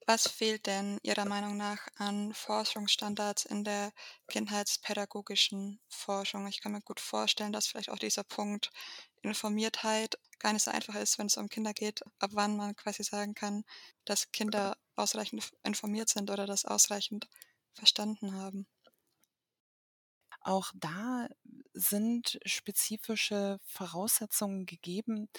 Was 0.06 0.28
fehlt 0.28 0.68
denn 0.68 1.00
Ihrer 1.02 1.26
Meinung 1.26 1.58
nach 1.58 1.88
an 1.96 2.34
Forschungsstandards 2.36 3.46
in 3.46 3.64
der 3.64 3.92
kindheitspädagogischen 4.28 5.80
Forschung? 5.88 6.46
Ich 6.48 6.62
kann 6.62 6.74
mir 6.74 6.82
gut 6.82 7.00
vorstellen, 7.00 7.52
dass 7.52 7.66
vielleicht 7.68 7.90
auch 7.90 7.98
dieser 7.98 8.24
Punkt 8.24 8.70
Informiertheit 9.24 10.20
gar 10.38 10.54
nicht 10.54 10.64
so 10.64 10.72
einfach 10.72 10.96
ist, 10.96 11.18
wenn 11.18 11.28
es 11.28 11.38
um 11.38 11.50
Kinder 11.50 11.74
geht, 11.74 12.04
ab 12.20 12.32
wann 12.34 12.58
man 12.58 12.76
quasi 12.76 13.04
sagen 13.04 13.34
kann, 13.34 13.64
dass 14.06 14.32
Kinder 14.32 14.78
ausreichend 14.96 15.52
informiert 15.64 16.10
sind 16.10 16.30
oder 16.30 16.46
das 16.46 16.66
ausreichend 16.66 17.28
verstanden 17.74 18.36
haben. 18.36 18.68
Auch 20.42 20.72
da 20.76 21.28
sind 21.74 22.40
spezifische 22.46 23.60
Voraussetzungen 23.66 24.66
gegeben, 24.66 25.30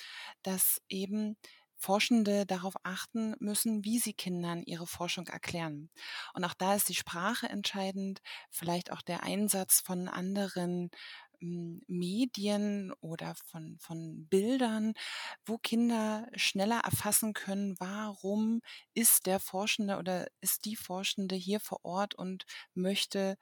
dass 0.42 0.80
eben 0.88 1.36
Forschende 1.76 2.46
darauf 2.46 2.74
achten 2.84 3.34
müssen, 3.40 3.84
wie 3.84 3.98
sie 3.98 4.12
Kindern 4.14 4.62
ihre 4.62 4.86
Forschung 4.86 5.26
erklären. 5.26 5.90
Und 6.32 6.44
auch 6.44 6.54
da 6.54 6.76
ist 6.76 6.88
die 6.88 6.94
Sprache 6.94 7.48
entscheidend, 7.48 8.20
vielleicht 8.50 8.92
auch 8.92 9.02
der 9.02 9.24
Einsatz 9.24 9.80
von 9.80 10.06
anderen 10.08 10.90
hm, 11.40 11.82
Medien 11.88 12.92
oder 13.00 13.34
von, 13.46 13.78
von 13.80 14.26
Bildern, 14.28 14.94
wo 15.44 15.58
Kinder 15.58 16.28
schneller 16.36 16.80
erfassen 16.84 17.32
können, 17.32 17.74
warum 17.80 18.60
ist 18.94 19.26
der 19.26 19.40
Forschende 19.40 19.98
oder 19.98 20.28
ist 20.40 20.64
die 20.64 20.76
Forschende 20.76 21.34
hier 21.34 21.58
vor 21.60 21.80
Ort 21.84 22.14
und 22.14 22.44
möchte 22.74 23.36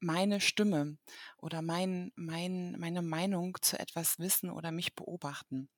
meine 0.00 0.40
Stimme 0.40 0.98
oder 1.38 1.62
mein, 1.62 2.12
mein, 2.16 2.76
meine 2.78 3.02
Meinung 3.02 3.56
zu 3.62 3.78
etwas 3.78 4.18
wissen 4.18 4.50
oder 4.50 4.72
mich 4.72 4.94
beobachten. 4.94 5.68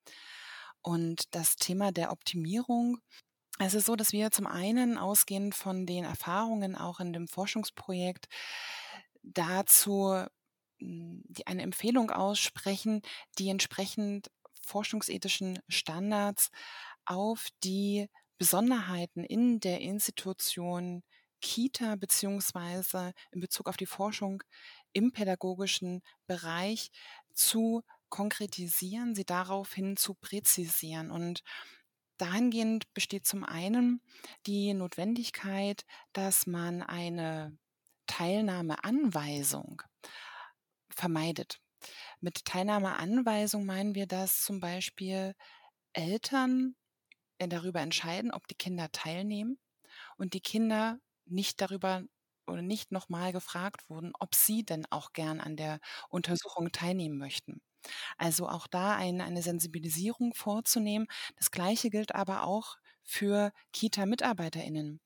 Und 0.82 1.34
das 1.34 1.56
Thema 1.56 1.92
der 1.92 2.12
Optimierung 2.12 2.98
es 3.60 3.74
ist 3.74 3.86
so, 3.86 3.96
dass 3.96 4.12
wir 4.12 4.30
zum 4.30 4.46
einen 4.46 4.98
ausgehend 4.98 5.54
von 5.54 5.84
den 5.84 6.04
Erfahrungen 6.04 6.76
auch 6.76 7.00
in 7.00 7.12
dem 7.12 7.26
Forschungsprojekt 7.26 8.28
dazu 9.22 10.24
hm, 10.80 11.22
die 11.26 11.46
eine 11.46 11.62
Empfehlung 11.62 12.10
aussprechen, 12.10 13.02
die 13.38 13.48
entsprechend 13.48 14.30
forschungsethischen 14.62 15.58
Standards 15.68 16.50
auf 17.04 17.48
die 17.64 18.08
Besonderheiten 18.38 19.24
in 19.24 19.58
der 19.58 19.80
Institution 19.80 21.02
Kita 21.40 21.96
beziehungsweise 21.96 23.12
in 23.30 23.40
Bezug 23.40 23.68
auf 23.68 23.76
die 23.76 23.86
Forschung 23.86 24.42
im 24.92 25.12
pädagogischen 25.12 26.02
Bereich 26.26 26.90
zu 27.34 27.82
konkretisieren, 28.08 29.14
sie 29.14 29.24
daraufhin 29.24 29.96
zu 29.96 30.14
präzisieren. 30.14 31.10
Und 31.10 31.42
dahingehend 32.16 32.92
besteht 32.94 33.26
zum 33.26 33.44
einen 33.44 34.02
die 34.46 34.74
Notwendigkeit, 34.74 35.84
dass 36.12 36.46
man 36.46 36.82
eine 36.82 37.56
Teilnahmeanweisung 38.06 39.82
vermeidet. 40.90 41.60
Mit 42.20 42.44
Teilnahmeanweisung 42.44 43.64
meinen 43.64 43.94
wir, 43.94 44.06
dass 44.06 44.42
zum 44.42 44.60
Beispiel 44.60 45.34
Eltern 45.92 46.74
darüber 47.38 47.80
entscheiden, 47.80 48.32
ob 48.32 48.48
die 48.48 48.56
Kinder 48.56 48.90
teilnehmen 48.90 49.58
und 50.16 50.34
die 50.34 50.40
Kinder 50.40 50.98
nicht 51.30 51.60
darüber 51.60 52.02
oder 52.46 52.62
nicht 52.62 52.92
nochmal 52.92 53.32
gefragt 53.32 53.88
wurden, 53.90 54.12
ob 54.20 54.34
sie 54.34 54.64
denn 54.64 54.86
auch 54.90 55.12
gern 55.12 55.40
an 55.40 55.56
der 55.56 55.80
Untersuchung 56.08 56.72
teilnehmen 56.72 57.18
möchten. 57.18 57.60
Also 58.18 58.48
auch 58.48 58.66
da 58.66 58.96
ein, 58.96 59.20
eine 59.20 59.42
Sensibilisierung 59.42 60.34
vorzunehmen. 60.34 61.06
Das 61.36 61.50
Gleiche 61.50 61.90
gilt 61.90 62.14
aber 62.14 62.44
auch 62.44 62.76
für 63.04 63.52
Kita-MitarbeiterInnen. 63.72 65.00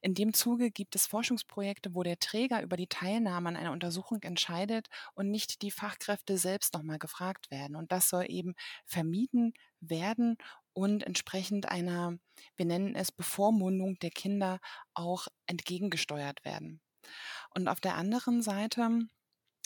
In 0.00 0.14
dem 0.14 0.32
Zuge 0.34 0.70
gibt 0.70 0.96
es 0.96 1.06
Forschungsprojekte, 1.06 1.94
wo 1.94 2.02
der 2.02 2.18
Träger 2.18 2.62
über 2.62 2.76
die 2.76 2.86
Teilnahme 2.88 3.48
an 3.50 3.56
einer 3.56 3.72
Untersuchung 3.72 4.22
entscheidet 4.22 4.88
und 5.14 5.30
nicht 5.30 5.62
die 5.62 5.70
Fachkräfte 5.70 6.38
selbst 6.38 6.74
nochmal 6.74 6.98
gefragt 6.98 7.50
werden. 7.50 7.76
Und 7.76 7.92
das 7.92 8.08
soll 8.08 8.26
eben 8.28 8.54
vermieden 8.86 9.52
werden 9.80 10.36
und 10.74 11.02
entsprechend 11.02 11.68
einer, 11.68 12.18
wir 12.56 12.66
nennen 12.66 12.94
es 12.94 13.12
Bevormundung 13.12 13.98
der 13.98 14.10
Kinder 14.10 14.60
auch 14.94 15.28
entgegengesteuert 15.46 16.44
werden. 16.44 16.80
Und 17.54 17.68
auf 17.68 17.80
der 17.80 17.96
anderen 17.96 18.42
Seite 18.42 19.08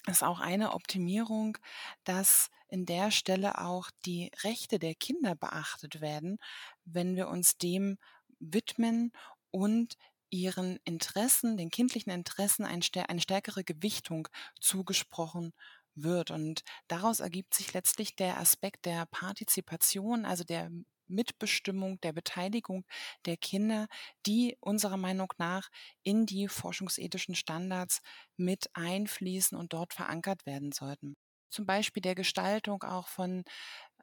ist 0.06 0.22
auch 0.22 0.40
eine 0.40 0.72
Optimierung, 0.72 1.58
dass 2.04 2.48
in 2.68 2.86
der 2.86 3.10
Stelle 3.10 3.60
auch 3.60 3.90
die 4.04 4.30
Rechte 4.42 4.78
der 4.78 4.94
Kinder 4.94 5.34
beachtet 5.34 6.00
werden, 6.00 6.38
wenn 6.84 7.16
wir 7.16 7.28
uns 7.28 7.58
dem 7.58 7.98
widmen 8.38 9.12
und 9.50 9.96
ihren 10.30 10.78
Interessen, 10.84 11.56
den 11.56 11.70
kindlichen 11.70 12.10
Interessen 12.10 12.64
eine 12.64 12.82
stärkere 12.82 13.64
Gewichtung 13.64 14.28
zugesprochen 14.60 15.52
wird. 15.94 16.30
Und 16.30 16.62
daraus 16.88 17.20
ergibt 17.20 17.54
sich 17.54 17.72
letztlich 17.72 18.16
der 18.16 18.38
Aspekt 18.38 18.84
der 18.84 19.06
Partizipation, 19.06 20.24
also 20.24 20.44
der 20.44 20.70
Mitbestimmung, 21.08 22.00
der 22.00 22.12
Beteiligung 22.12 22.84
der 23.26 23.36
Kinder, 23.36 23.86
die 24.26 24.56
unserer 24.60 24.96
Meinung 24.96 25.32
nach 25.38 25.68
in 26.02 26.26
die 26.26 26.48
forschungsethischen 26.48 27.34
Standards 27.34 28.00
mit 28.36 28.66
einfließen 28.74 29.56
und 29.58 29.72
dort 29.72 29.94
verankert 29.94 30.46
werden 30.46 30.72
sollten. 30.72 31.16
Zum 31.50 31.66
Beispiel 31.66 32.02
der 32.02 32.14
Gestaltung 32.14 32.82
auch 32.82 33.08
von 33.08 33.44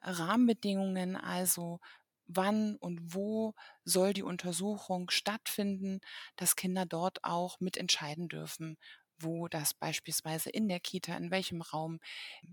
Rahmenbedingungen, 0.02 1.16
also 1.16 1.78
wann 2.26 2.76
und 2.76 3.14
wo 3.14 3.54
soll 3.84 4.12
die 4.12 4.22
Untersuchung 4.22 5.10
stattfinden, 5.10 6.00
dass 6.36 6.56
Kinder 6.56 6.86
dort 6.86 7.22
auch 7.22 7.60
mitentscheiden 7.60 8.28
dürfen, 8.28 8.76
wo 9.18 9.48
das 9.48 9.74
beispielsweise 9.74 10.50
in 10.50 10.68
der 10.68 10.80
Kita, 10.80 11.16
in 11.16 11.30
welchem 11.30 11.62
Raum 11.62 12.00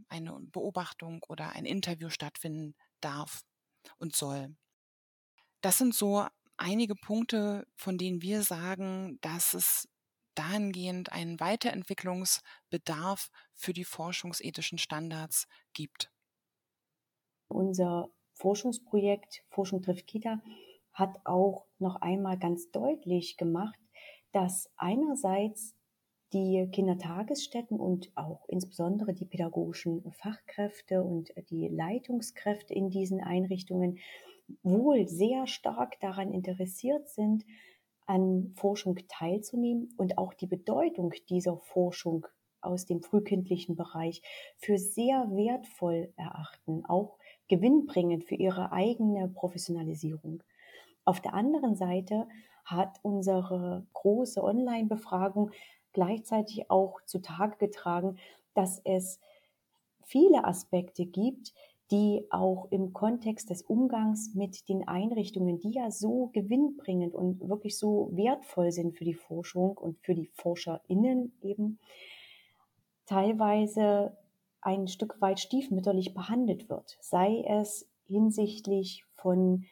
eine 0.10 0.38
Beobachtung 0.42 1.24
oder 1.28 1.52
ein 1.54 1.66
Interview 1.66 2.10
stattfinden 2.10 2.76
darf 3.02 3.42
und 3.98 4.16
soll. 4.16 4.56
Das 5.62 5.78
sind 5.78 5.94
so 5.94 6.26
einige 6.58 6.96
Punkte, 6.96 7.66
von 7.76 7.98
denen 7.98 8.22
wir 8.22 8.44
sagen, 8.44 9.20
dass 9.22 9.54
es 9.54 9.88
dahingehend 10.36 11.12
einen 11.12 11.40
Weiterentwicklungsbedarf 11.40 13.30
für 13.54 13.74
die 13.74 13.84
forschungsethischen 13.84 14.78
Standards 14.78 15.48
gibt. 15.74 16.12
Unser 17.50 18.10
Forschungsprojekt 18.34 19.44
Forschung 19.50 19.82
trifft 19.82 20.08
Kita 20.08 20.42
hat 20.94 21.20
auch 21.26 21.68
noch 21.80 21.98
einmal 21.98 22.38
ganz 22.40 22.72
deutlich 22.72 23.38
gemacht, 23.38 23.78
dass 24.32 24.72
einerseits 24.78 25.76
die 26.34 26.68
Kindertagesstätten 26.72 27.80
und 27.80 28.12
auch 28.16 28.48
insbesondere 28.48 29.14
die 29.14 29.26
pädagogischen 29.26 30.10
Fachkräfte 30.12 31.04
und 31.04 31.32
die 31.50 31.68
Leitungskräfte 31.68 32.74
in 32.74 32.90
diesen 32.90 33.22
Einrichtungen 33.22 34.00
wohl 34.64 35.08
sehr 35.08 35.48
stark 35.48 36.00
daran 36.00 36.32
interessiert 36.32 37.10
sind, 37.10 37.46
an 38.06 38.54
Forschung 38.56 38.98
teilzunehmen 39.08 39.90
und 39.98 40.18
auch 40.18 40.34
die 40.34 40.48
Bedeutung 40.48 41.14
dieser 41.30 41.58
Forschung 41.58 42.28
aus 42.62 42.86
dem 42.86 43.02
frühkindlichen 43.02 43.76
Bereich 43.76 44.22
für 44.58 44.78
sehr 44.78 45.30
wertvoll 45.32 46.14
erachten, 46.16 46.86
auch 46.86 47.18
gewinnbringend 47.48 48.24
für 48.24 48.36
ihre 48.36 48.72
eigene 48.72 49.28
Professionalisierung. 49.30 50.44
Auf 51.06 51.22
der 51.22 51.34
anderen 51.34 51.76
Seite 51.76 52.28
hat 52.66 53.00
unsere 53.02 53.88
große 53.94 54.44
Online-Befragung 54.44 55.52
gleichzeitig 55.94 56.70
auch 56.70 57.02
zutage 57.06 57.58
getragen, 57.58 58.18
dass 58.54 58.82
es 58.84 59.20
viele 60.04 60.44
Aspekte 60.44 61.06
gibt, 61.06 61.54
die 61.92 62.26
auch 62.30 62.68
im 62.72 62.94
Kontext 62.94 63.50
des 63.50 63.64
Umgangs 63.64 64.34
mit 64.34 64.70
den 64.70 64.88
Einrichtungen, 64.88 65.60
die 65.60 65.72
ja 65.72 65.92
so 65.92 66.30
gewinnbringend 66.34 67.14
und 67.14 67.48
wirklich 67.48 67.78
so 67.78 68.10
wertvoll 68.14 68.72
sind 68.72 68.98
für 68.98 69.04
die 69.04 69.14
Forschung 69.14 69.78
und 69.78 70.00
für 70.00 70.16
die 70.16 70.28
ForscherInnen 70.28 71.34
eben, 71.42 71.80
teilweise 73.06 74.16
ein 74.62 74.88
Stück 74.88 75.20
weit 75.20 75.40
stiefmütterlich 75.42 76.14
behandelt 76.14 76.70
wird, 76.70 76.98
sei 77.02 77.44
es 77.46 77.90
hinsichtlich 78.06 79.04
von 79.16 79.66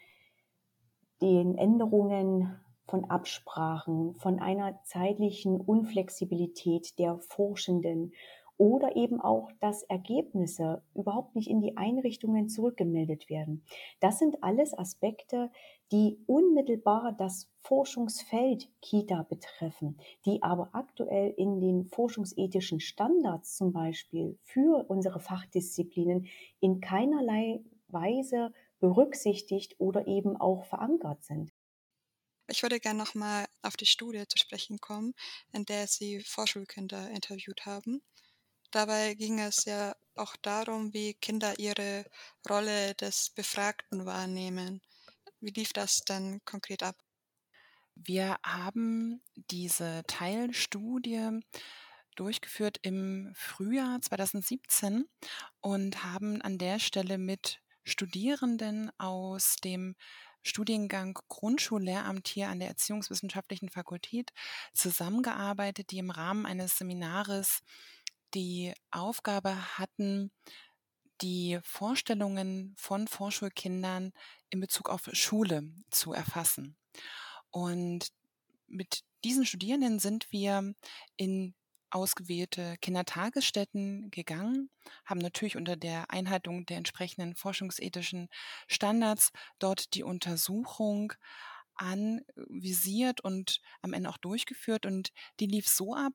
den 1.22 1.58
Änderungen 1.58 2.60
von 2.90 3.06
Absprachen, 3.06 4.16
von 4.16 4.40
einer 4.40 4.82
zeitlichen 4.84 5.62
Unflexibilität 5.62 6.98
der 6.98 7.20
Forschenden 7.20 8.14
oder 8.58 8.96
eben 8.98 9.22
auch, 9.22 9.52
dass 9.62 9.84
Ergebnisse 9.84 10.84
überhaupt 10.94 11.36
nicht 11.36 11.50
in 11.50 11.62
die 11.62 11.78
Einrichtungen 11.78 12.50
zurückgemeldet 12.50 13.30
werden. 13.30 13.64
Das 14.02 14.20
sind 14.20 14.44
alles 14.44 14.78
Aspekte, 14.78 15.50
die 15.92 16.18
unmittelbar 16.26 17.14
das 17.18 17.50
Forschungsfeld 17.62 18.70
Kita 18.82 19.24
betreffen, 19.24 19.98
die 20.26 20.44
aber 20.44 20.70
aktuell 20.74 21.34
in 21.38 21.62
den 21.62 21.86
forschungsethischen 21.86 22.80
Standards 22.80 23.56
zum 23.56 23.72
Beispiel 23.72 24.38
für 24.42 24.86
unsere 24.90 25.20
Fachdisziplinen 25.20 26.28
in 26.60 26.82
keinerlei 26.82 27.62
Weise 27.88 28.52
berücksichtigt 28.80 29.76
oder 29.78 30.08
eben 30.08 30.36
auch 30.36 30.66
verankert 30.66 31.24
sind. 31.24 31.54
Ich 32.50 32.64
würde 32.64 32.80
gerne 32.80 32.98
nochmal 32.98 33.46
auf 33.62 33.78
die 33.78 33.86
Studie 33.86 34.28
zu 34.28 34.38
sprechen 34.40 34.80
kommen, 34.80 35.14
in 35.54 35.66
der 35.66 35.86
Sie 35.88 36.20
Vorschulkinder 36.20 37.10
interviewt 37.12 37.66
haben. 37.68 38.02
Dabei 38.72 39.14
ging 39.14 39.40
es 39.40 39.66
ja 39.66 39.96
auch 40.16 40.36
darum, 40.38 40.94
wie 40.94 41.14
Kinder 41.14 41.58
ihre 41.60 42.06
Rolle 42.50 42.96
des 42.96 43.30
Befragten 43.30 44.06
wahrnehmen. 44.06 44.82
Wie 45.40 45.52
lief 45.52 45.74
das 45.74 46.02
denn 46.02 46.42
konkret 46.44 46.82
ab? 46.82 46.98
Wir 47.96 48.40
haben 48.44 49.22
diese 49.36 50.04
Teilstudie 50.08 51.42
durchgeführt 52.16 52.80
im 52.82 53.32
Frühjahr 53.36 54.02
2017 54.02 55.06
und 55.62 56.04
haben 56.04 56.42
an 56.42 56.58
der 56.58 56.80
Stelle 56.80 57.18
mit 57.18 57.62
Studierenden 57.84 58.92
aus 59.00 59.56
dem 59.58 59.96
Studiengang 60.44 61.20
Grundschullehramt 61.28 62.28
hier 62.28 62.50
an 62.50 62.60
der 62.60 62.70
Erziehungswissenschaftlichen 62.70 63.70
Fakultät 63.70 64.32
zusammengearbeitet, 64.74 65.92
die 65.92 65.98
im 65.98 66.12
Rahmen 66.12 66.46
eines 66.46 66.78
Seminares 66.78 67.62
die 68.34 68.74
Aufgabe 68.92 69.78
hatten, 69.78 70.32
die 71.22 71.60
Vorstellungen 71.64 72.76
von 72.78 73.08
Vorschulkindern 73.08 74.14
in 74.50 74.60
Bezug 74.60 74.90
auf 74.90 75.10
Schule 75.14 75.64
zu 75.90 76.14
erfassen. 76.14 76.78
Und 77.52 78.08
mit 78.68 79.04
diesen 79.24 79.46
Studierenden 79.46 80.00
sind 80.00 80.32
wir 80.32 80.74
in 81.18 81.56
ausgewählte 81.92 82.76
Kindertagesstätten 82.82 84.12
gegangen, 84.12 84.70
haben 85.06 85.20
natürlich 85.20 85.58
unter 85.58 85.76
der 85.76 86.12
Einhaltung 86.12 86.66
der 86.66 86.78
entsprechenden 86.78 87.36
forschungsethischen 87.36 88.30
Standards 88.68 89.32
dort 89.60 89.94
die 89.94 90.04
Untersuchung 90.04 91.14
anvisiert 91.76 93.22
und 93.22 93.62
am 93.82 93.94
Ende 93.94 94.10
auch 94.10 94.18
durchgeführt. 94.18 94.86
Und 94.86 95.12
die 95.40 95.48
lief 95.48 95.68
so 95.68 95.96
ab, 95.96 96.14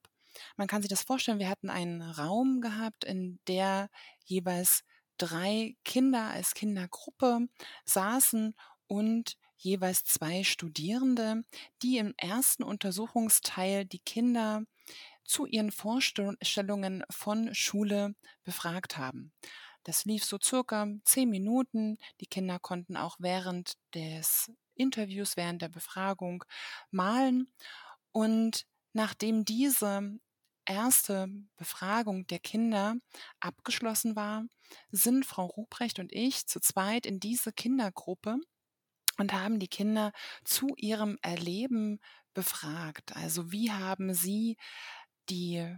man 0.56 0.66
kann 0.66 0.82
sich 0.82 0.88
das 0.88 1.02
vorstellen, 1.02 1.38
wir 1.38 1.48
hatten 1.48 1.70
einen 1.70 2.02
Raum 2.02 2.60
gehabt, 2.60 3.04
in 3.04 3.38
der 3.46 3.88
jeweils 4.24 4.82
drei 5.18 5.76
Kinder 5.84 6.30
als 6.30 6.54
Kindergruppe 6.54 7.48
saßen 7.84 8.54
und 8.87 9.37
jeweils 9.56 10.04
zwei 10.04 10.44
Studierende, 10.44 11.44
die 11.82 11.98
im 11.98 12.14
ersten 12.16 12.64
Untersuchungsteil 12.64 13.84
die 13.87 14.00
Kinder 14.00 14.64
zu 15.24 15.46
ihren 15.46 15.72
Vorstellungen 15.72 17.04
von 17.10 17.54
Schule 17.54 18.14
befragt 18.44 18.96
haben. 18.98 19.32
Das 19.84 20.04
lief 20.04 20.24
so 20.24 20.38
circa 20.42 20.88
zehn 21.04 21.28
Minuten. 21.28 21.98
Die 22.20 22.26
Kinder 22.26 22.58
konnten 22.58 22.96
auch 22.96 23.16
während 23.18 23.74
des 23.94 24.50
Interviews, 24.74 25.37
während 25.37 25.62
der 25.62 25.68
Befragung 25.68 26.44
malen. 26.90 27.52
Und 28.12 28.66
nachdem 28.92 29.44
diese 29.44 30.18
erste 30.66 31.28
Befragung 31.56 32.26
der 32.26 32.38
Kinder 32.38 32.96
abgeschlossen 33.40 34.16
war, 34.16 34.44
sind 34.90 35.26
Frau 35.26 35.46
Ruprecht 35.46 35.98
und 35.98 36.12
ich 36.12 36.46
zu 36.46 36.60
zweit 36.60 37.06
in 37.06 37.20
diese 37.20 37.52
Kindergruppe 37.52 38.38
und 39.18 39.32
haben 39.32 39.58
die 39.58 39.68
Kinder 39.68 40.12
zu 40.44 40.68
ihrem 40.76 41.18
Erleben 41.22 42.00
befragt. 42.32 43.14
Also 43.14 43.52
wie 43.52 43.70
haben 43.70 44.14
sie 44.14 44.56
die 45.30 45.76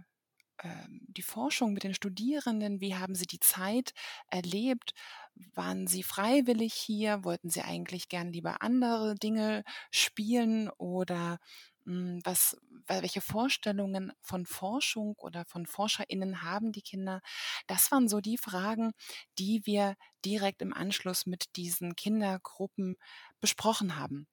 ähm, 0.63 1.01
die 1.07 1.21
Forschung 1.23 1.73
mit 1.73 1.83
den 1.83 1.93
Studierenden, 1.93 2.81
wie 2.81 2.95
haben 2.95 3.15
Sie 3.15 3.27
die 3.27 3.39
Zeit 3.39 3.93
erlebt? 4.29 4.93
Waren 5.53 5.87
Sie 5.87 6.03
freiwillig 6.03 6.73
hier? 6.73 7.23
Wollten 7.23 7.49
Sie 7.49 7.61
eigentlich 7.61 8.09
gern 8.09 8.31
lieber 8.33 8.61
andere 8.61 9.15
Dinge 9.15 9.63
spielen 9.91 10.69
oder 10.77 11.37
hm, 11.85 12.19
was, 12.23 12.57
welche 12.87 13.21
Vorstellungen 13.21 14.11
von 14.21 14.45
Forschung 14.45 15.15
oder 15.17 15.45
von 15.45 15.65
ForscherInnen 15.67 16.41
haben 16.41 16.71
die 16.71 16.81
Kinder? 16.81 17.21
Das 17.67 17.91
waren 17.91 18.07
so 18.09 18.19
die 18.19 18.37
Fragen, 18.37 18.91
die 19.39 19.61
wir 19.65 19.95
direkt 20.25 20.61
im 20.61 20.73
Anschluss 20.73 21.25
mit 21.25 21.55
diesen 21.55 21.95
Kindergruppen 21.95 22.95
besprochen 23.39 23.97
haben. 23.97 24.27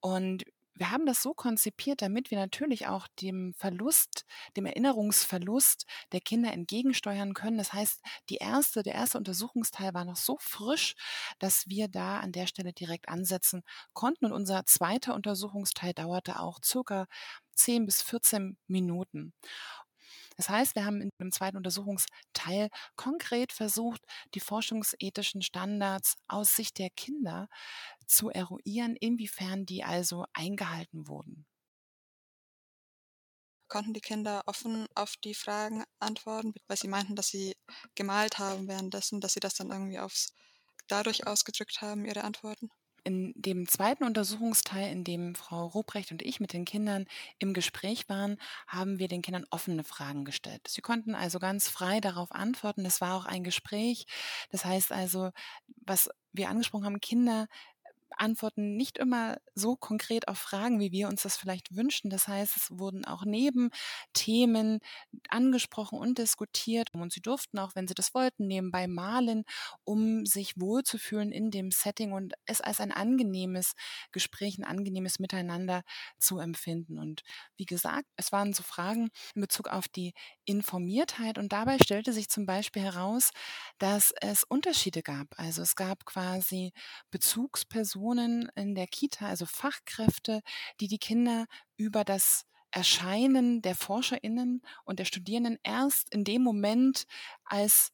Und 0.00 0.44
wir 0.78 0.90
haben 0.90 1.06
das 1.06 1.22
so 1.22 1.34
konzipiert, 1.34 2.02
damit 2.02 2.30
wir 2.30 2.38
natürlich 2.38 2.86
auch 2.86 3.06
dem 3.20 3.54
Verlust, 3.54 4.24
dem 4.56 4.66
Erinnerungsverlust 4.66 5.86
der 6.12 6.20
Kinder 6.20 6.52
entgegensteuern 6.52 7.34
können. 7.34 7.58
Das 7.58 7.72
heißt, 7.72 8.00
die 8.28 8.36
erste, 8.36 8.82
der 8.82 8.94
erste 8.94 9.18
Untersuchungsteil 9.18 9.94
war 9.94 10.04
noch 10.04 10.16
so 10.16 10.36
frisch, 10.40 10.94
dass 11.38 11.66
wir 11.68 11.88
da 11.88 12.20
an 12.20 12.32
der 12.32 12.46
Stelle 12.46 12.72
direkt 12.72 13.08
ansetzen 13.08 13.62
konnten. 13.92 14.26
Und 14.26 14.32
unser 14.32 14.64
zweiter 14.66 15.14
Untersuchungsteil 15.14 15.94
dauerte 15.94 16.40
auch 16.40 16.58
circa 16.64 17.06
10 17.54 17.86
bis 17.86 18.02
14 18.02 18.56
Minuten. 18.68 19.32
Das 20.38 20.48
heißt, 20.48 20.74
wir 20.76 20.86
haben 20.86 21.02
in 21.02 21.10
dem 21.20 21.32
zweiten 21.32 21.58
Untersuchungsteil 21.58 22.70
konkret 22.96 23.52
versucht, 23.52 24.02
die 24.34 24.40
forschungsethischen 24.40 25.42
Standards 25.42 26.16
aus 26.28 26.56
Sicht 26.56 26.78
der 26.78 26.90
Kinder 26.90 27.48
zu 28.06 28.30
eruieren, 28.30 28.96
inwiefern 28.96 29.66
die 29.66 29.84
also 29.84 30.24
eingehalten 30.34 31.08
wurden. 31.08 31.46
Konnten 33.66 33.94
die 33.94 34.02
Kinder 34.02 34.42
offen 34.44 34.86
auf 34.94 35.16
die 35.16 35.32
Fragen 35.34 35.84
antworten, 36.00 36.52
weil 36.66 36.76
sie 36.76 36.86
meinten, 36.88 37.16
dass 37.16 37.28
sie 37.28 37.56
gemalt 37.94 38.38
haben 38.38 38.68
währenddessen, 38.68 39.22
dass 39.22 39.32
sie 39.32 39.40
das 39.40 39.54
dann 39.54 39.70
irgendwie 39.70 39.98
aufs 40.00 40.34
dadurch 40.86 41.26
ausgedrückt 41.26 41.80
haben, 41.80 42.04
ihre 42.04 42.24
Antworten? 42.24 42.68
In 43.08 43.32
dem 43.36 43.66
zweiten 43.66 44.04
Untersuchungsteil, 44.04 44.92
in 44.92 45.02
dem 45.02 45.34
Frau 45.34 45.64
Ruprecht 45.64 46.12
und 46.12 46.20
ich 46.20 46.40
mit 46.40 46.52
den 46.52 46.66
Kindern 46.66 47.06
im 47.38 47.54
Gespräch 47.54 48.06
waren, 48.10 48.36
haben 48.66 48.98
wir 48.98 49.08
den 49.08 49.22
Kindern 49.22 49.46
offene 49.48 49.82
Fragen 49.82 50.26
gestellt. 50.26 50.68
Sie 50.68 50.82
konnten 50.82 51.14
also 51.14 51.38
ganz 51.38 51.70
frei 51.70 52.02
darauf 52.02 52.32
antworten. 52.32 52.84
Das 52.84 53.00
war 53.00 53.14
auch 53.16 53.24
ein 53.24 53.44
Gespräch. 53.44 54.04
Das 54.50 54.66
heißt 54.66 54.92
also, 54.92 55.30
was 55.86 56.10
wir 56.34 56.50
angesprochen 56.50 56.84
haben, 56.84 57.00
Kinder 57.00 57.48
antworten 58.16 58.76
nicht 58.76 58.98
immer 58.98 59.38
so 59.54 59.76
konkret 59.76 60.28
auf 60.28 60.38
Fragen, 60.38 60.80
wie 60.80 60.92
wir 60.92 61.08
uns 61.08 61.22
das 61.22 61.36
vielleicht 61.36 61.74
wünschen. 61.74 62.10
Das 62.10 62.28
heißt, 62.28 62.56
es 62.56 62.70
wurden 62.78 63.04
auch 63.04 63.24
Nebenthemen 63.24 64.80
angesprochen 65.28 65.98
und 65.98 66.18
diskutiert. 66.18 66.88
Und 66.94 67.12
sie 67.12 67.20
durften 67.20 67.58
auch, 67.58 67.74
wenn 67.74 67.88
sie 67.88 67.94
das 67.94 68.14
wollten, 68.14 68.46
nebenbei 68.46 68.86
malen, 68.86 69.44
um 69.84 70.26
sich 70.26 70.54
wohlzufühlen 70.60 71.32
in 71.32 71.50
dem 71.50 71.70
Setting 71.70 72.12
und 72.12 72.34
es 72.46 72.60
als 72.60 72.80
ein 72.80 72.92
angenehmes 72.92 73.72
Gespräch, 74.12 74.58
ein 74.58 74.64
angenehmes 74.64 75.18
Miteinander 75.18 75.82
zu 76.18 76.38
empfinden. 76.38 76.98
Und 76.98 77.22
wie 77.56 77.66
gesagt, 77.66 78.06
es 78.16 78.32
waren 78.32 78.52
so 78.52 78.62
Fragen 78.62 79.10
in 79.34 79.40
Bezug 79.42 79.68
auf 79.68 79.88
die 79.88 80.14
Informiertheit. 80.44 81.38
Und 81.38 81.52
dabei 81.52 81.78
stellte 81.78 82.12
sich 82.12 82.28
zum 82.28 82.46
Beispiel 82.46 82.82
heraus, 82.82 83.30
dass 83.78 84.12
es 84.20 84.44
Unterschiede 84.44 85.02
gab. 85.02 85.26
Also 85.38 85.62
es 85.62 85.76
gab 85.76 86.04
quasi 86.04 86.72
Bezugspersonen, 87.10 87.97
Personen 87.98 88.48
in 88.54 88.74
der 88.74 88.86
Kita, 88.86 89.26
also 89.26 89.44
Fachkräfte, 89.44 90.42
die 90.80 90.86
die 90.86 90.98
Kinder 90.98 91.46
über 91.76 92.04
das 92.04 92.44
Erscheinen 92.70 93.60
der 93.60 93.74
ForscherInnen 93.74 94.62
und 94.84 95.00
der 95.00 95.04
Studierenden 95.04 95.58
erst 95.64 96.12
in 96.14 96.22
dem 96.22 96.42
Moment, 96.42 97.06
als 97.44 97.90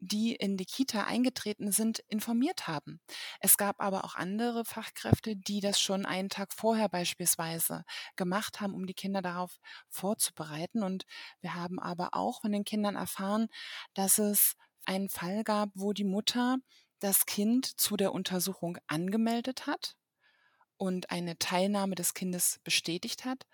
die 0.00 0.34
in 0.34 0.56
die 0.56 0.64
Kita 0.64 1.04
eingetreten 1.04 1.70
sind, 1.70 2.00
informiert 2.08 2.66
haben. 2.66 3.00
Es 3.40 3.56
gab 3.56 3.80
aber 3.80 4.04
auch 4.04 4.16
andere 4.16 4.64
Fachkräfte, 4.64 5.36
die 5.36 5.60
das 5.60 5.80
schon 5.80 6.04
einen 6.04 6.28
Tag 6.28 6.52
vorher 6.52 6.88
beispielsweise 6.88 7.84
gemacht 8.16 8.60
haben, 8.60 8.74
um 8.74 8.86
die 8.86 8.94
Kinder 8.94 9.22
darauf 9.22 9.58
vorzubereiten. 9.88 10.82
Und 10.82 11.04
wir 11.40 11.54
haben 11.54 11.78
aber 11.78 12.10
auch 12.12 12.40
von 12.40 12.52
den 12.52 12.64
Kindern 12.64 12.96
erfahren, 12.96 13.48
dass 13.94 14.18
es 14.18 14.54
einen 14.84 15.08
Fall 15.08 15.44
gab, 15.44 15.70
wo 15.74 15.92
die 15.92 16.04
Mutter 16.04 16.58
das 17.00 17.26
Kind 17.26 17.66
zu 17.80 17.96
der 17.96 18.12
Untersuchung 18.12 18.78
angemeldet 18.86 19.66
hat 19.66 19.96
und 20.76 21.10
eine 21.10 21.38
Teilnahme 21.38 21.94
des 21.94 22.14
Kindes 22.14 22.60
bestätigt 22.64 23.24
hat, 23.24 23.46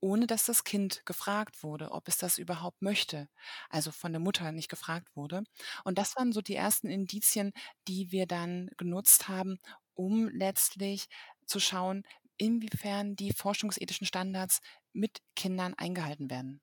ohne 0.00 0.26
dass 0.26 0.44
das 0.46 0.64
Kind 0.64 1.02
gefragt 1.06 1.62
wurde, 1.62 1.92
ob 1.92 2.08
es 2.08 2.18
das 2.18 2.38
überhaupt 2.38 2.82
möchte. 2.82 3.28
Also 3.70 3.92
von 3.92 4.12
der 4.12 4.20
Mutter 4.20 4.50
nicht 4.52 4.68
gefragt 4.68 5.14
wurde. 5.14 5.44
Und 5.84 5.96
das 5.98 6.16
waren 6.16 6.32
so 6.32 6.40
die 6.40 6.56
ersten 6.56 6.88
Indizien, 6.88 7.52
die 7.88 8.10
wir 8.10 8.26
dann 8.26 8.68
genutzt 8.76 9.28
haben, 9.28 9.58
um 9.94 10.28
letztlich 10.28 11.06
zu 11.46 11.60
schauen, 11.60 12.02
inwiefern 12.36 13.14
die 13.14 13.32
forschungsethischen 13.32 14.06
Standards 14.06 14.60
mit 14.92 15.22
Kindern 15.36 15.74
eingehalten 15.74 16.30
werden. 16.30 16.60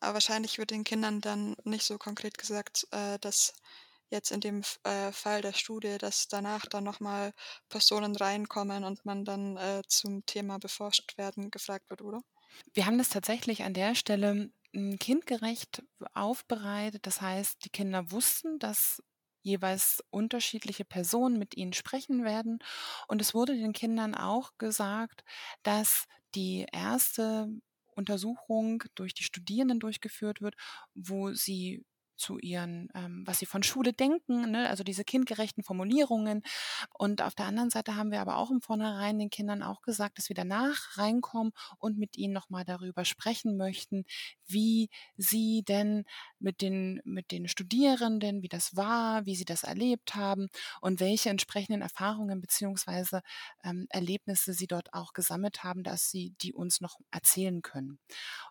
Aber 0.00 0.14
wahrscheinlich 0.14 0.58
wird 0.58 0.70
den 0.72 0.84
Kindern 0.84 1.20
dann 1.22 1.56
nicht 1.64 1.84
so 1.84 1.96
konkret 1.98 2.36
gesagt, 2.38 2.86
äh, 2.90 3.18
dass 3.18 3.54
jetzt 4.10 4.30
in 4.30 4.40
dem 4.40 4.62
äh, 4.84 5.12
Fall 5.12 5.42
der 5.42 5.52
Studie, 5.52 5.98
dass 5.98 6.28
danach 6.28 6.66
dann 6.66 6.84
nochmal 6.84 7.32
Personen 7.68 8.16
reinkommen 8.16 8.84
und 8.84 9.04
man 9.04 9.24
dann 9.24 9.56
äh, 9.56 9.82
zum 9.88 10.24
Thema 10.26 10.58
beforscht 10.58 11.16
werden 11.18 11.50
gefragt 11.50 11.90
wird, 11.90 12.02
oder? 12.02 12.20
Wir 12.74 12.86
haben 12.86 12.98
das 12.98 13.08
tatsächlich 13.08 13.62
an 13.62 13.74
der 13.74 13.94
Stelle 13.94 14.50
hm, 14.74 14.98
kindgerecht 14.98 15.82
aufbereitet. 16.14 17.06
Das 17.06 17.20
heißt, 17.20 17.64
die 17.64 17.70
Kinder 17.70 18.10
wussten, 18.10 18.58
dass 18.58 19.02
jeweils 19.42 20.02
unterschiedliche 20.10 20.84
Personen 20.84 21.38
mit 21.38 21.56
ihnen 21.56 21.72
sprechen 21.72 22.24
werden. 22.24 22.58
Und 23.08 23.20
es 23.22 23.34
wurde 23.34 23.54
den 23.56 23.72
Kindern 23.72 24.14
auch 24.14 24.52
gesagt, 24.58 25.24
dass 25.62 26.04
die 26.34 26.66
erste 26.72 27.48
Untersuchung 27.86 28.84
durch 28.94 29.14
die 29.14 29.24
Studierenden 29.24 29.80
durchgeführt 29.80 30.42
wird, 30.42 30.54
wo 30.94 31.32
sie 31.32 31.84
zu 32.20 32.38
ihren, 32.38 32.88
ähm, 32.94 33.22
was 33.26 33.38
sie 33.38 33.46
von 33.46 33.62
Schule 33.62 33.92
denken, 33.92 34.50
ne? 34.50 34.68
also 34.68 34.84
diese 34.84 35.04
kindgerechten 35.04 35.64
Formulierungen. 35.64 36.42
Und 36.96 37.22
auf 37.22 37.34
der 37.34 37.46
anderen 37.46 37.70
Seite 37.70 37.96
haben 37.96 38.10
wir 38.12 38.20
aber 38.20 38.36
auch 38.36 38.50
im 38.50 38.60
Vornherein 38.60 39.18
den 39.18 39.30
Kindern 39.30 39.62
auch 39.62 39.82
gesagt, 39.82 40.18
dass 40.18 40.28
wir 40.28 40.36
danach 40.36 40.98
reinkommen 40.98 41.52
und 41.78 41.98
mit 41.98 42.16
ihnen 42.16 42.34
nochmal 42.34 42.64
darüber 42.64 43.04
sprechen 43.04 43.56
möchten, 43.56 44.04
wie 44.46 44.90
sie 45.16 45.62
denn 45.66 46.04
mit 46.38 46.60
den, 46.60 47.00
mit 47.04 47.30
den 47.30 47.48
Studierenden, 47.48 48.42
wie 48.42 48.48
das 48.48 48.76
war, 48.76 49.24
wie 49.26 49.34
sie 49.34 49.44
das 49.44 49.62
erlebt 49.62 50.14
haben 50.14 50.48
und 50.80 51.00
welche 51.00 51.30
entsprechenden 51.30 51.82
Erfahrungen 51.82 52.40
beziehungsweise 52.40 53.22
ähm, 53.64 53.86
Erlebnisse 53.88 54.52
sie 54.52 54.66
dort 54.66 54.92
auch 54.92 55.12
gesammelt 55.12 55.64
haben, 55.64 55.82
dass 55.82 56.10
sie 56.10 56.34
die 56.42 56.52
uns 56.52 56.80
noch 56.80 56.96
erzählen 57.10 57.62
können. 57.62 57.98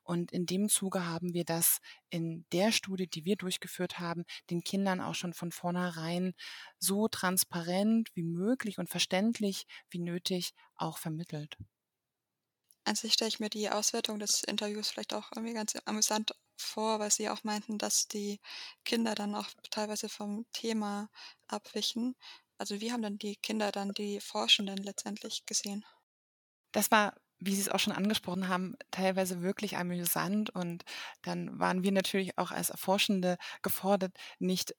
Und 0.03 0.31
in 0.31 0.45
dem 0.45 0.69
Zuge 0.69 1.05
haben 1.05 1.33
wir 1.33 1.45
das 1.45 1.79
in 2.09 2.45
der 2.51 2.71
Studie, 2.71 3.07
die 3.07 3.25
wir 3.25 3.35
durchgeführt 3.35 3.99
haben, 3.99 4.25
den 4.49 4.63
Kindern 4.63 5.01
auch 5.01 5.15
schon 5.15 5.33
von 5.33 5.51
vornherein 5.51 6.33
so 6.79 7.07
transparent 7.07 8.09
wie 8.15 8.23
möglich 8.23 8.77
und 8.79 8.89
verständlich 8.89 9.65
wie 9.89 9.99
nötig 9.99 10.53
auch 10.75 10.97
vermittelt. 10.97 11.57
An 12.83 12.95
sich 12.97 13.13
stelle 13.13 13.29
ich 13.29 13.39
mir 13.39 13.49
die 13.49 13.69
Auswertung 13.69 14.19
des 14.19 14.43
Interviews 14.43 14.89
vielleicht 14.89 15.13
auch 15.13 15.31
irgendwie 15.33 15.53
ganz 15.53 15.77
amüsant 15.85 16.33
vor, 16.57 16.99
weil 16.99 17.09
Sie 17.09 17.29
auch 17.29 17.45
meinten, 17.45 17.77
dass 17.77 18.09
die 18.09 18.41
Kinder 18.83 19.15
dann 19.15 19.33
auch 19.33 19.47
teilweise 19.71 20.09
vom 20.09 20.45
Thema 20.51 21.09
abwichen. 21.47 22.17
Also 22.57 22.81
wie 22.81 22.91
haben 22.91 23.01
dann 23.01 23.17
die 23.17 23.37
Kinder 23.37 23.71
dann 23.71 23.93
die 23.93 24.19
Forschenden 24.19 24.75
letztendlich 24.83 25.45
gesehen? 25.45 25.85
Das 26.71 26.91
war 26.91 27.15
wie 27.39 27.55
Sie 27.55 27.61
es 27.61 27.69
auch 27.69 27.79
schon 27.79 27.93
angesprochen 27.93 28.47
haben, 28.47 28.75
teilweise 28.91 29.41
wirklich 29.41 29.77
amüsant. 29.77 30.49
Und 30.49 30.83
dann 31.23 31.59
waren 31.59 31.83
wir 31.83 31.91
natürlich 31.91 32.37
auch 32.37 32.51
als 32.51 32.71
Forschende 32.75 33.37
gefordert, 33.61 34.13
nicht 34.39 34.75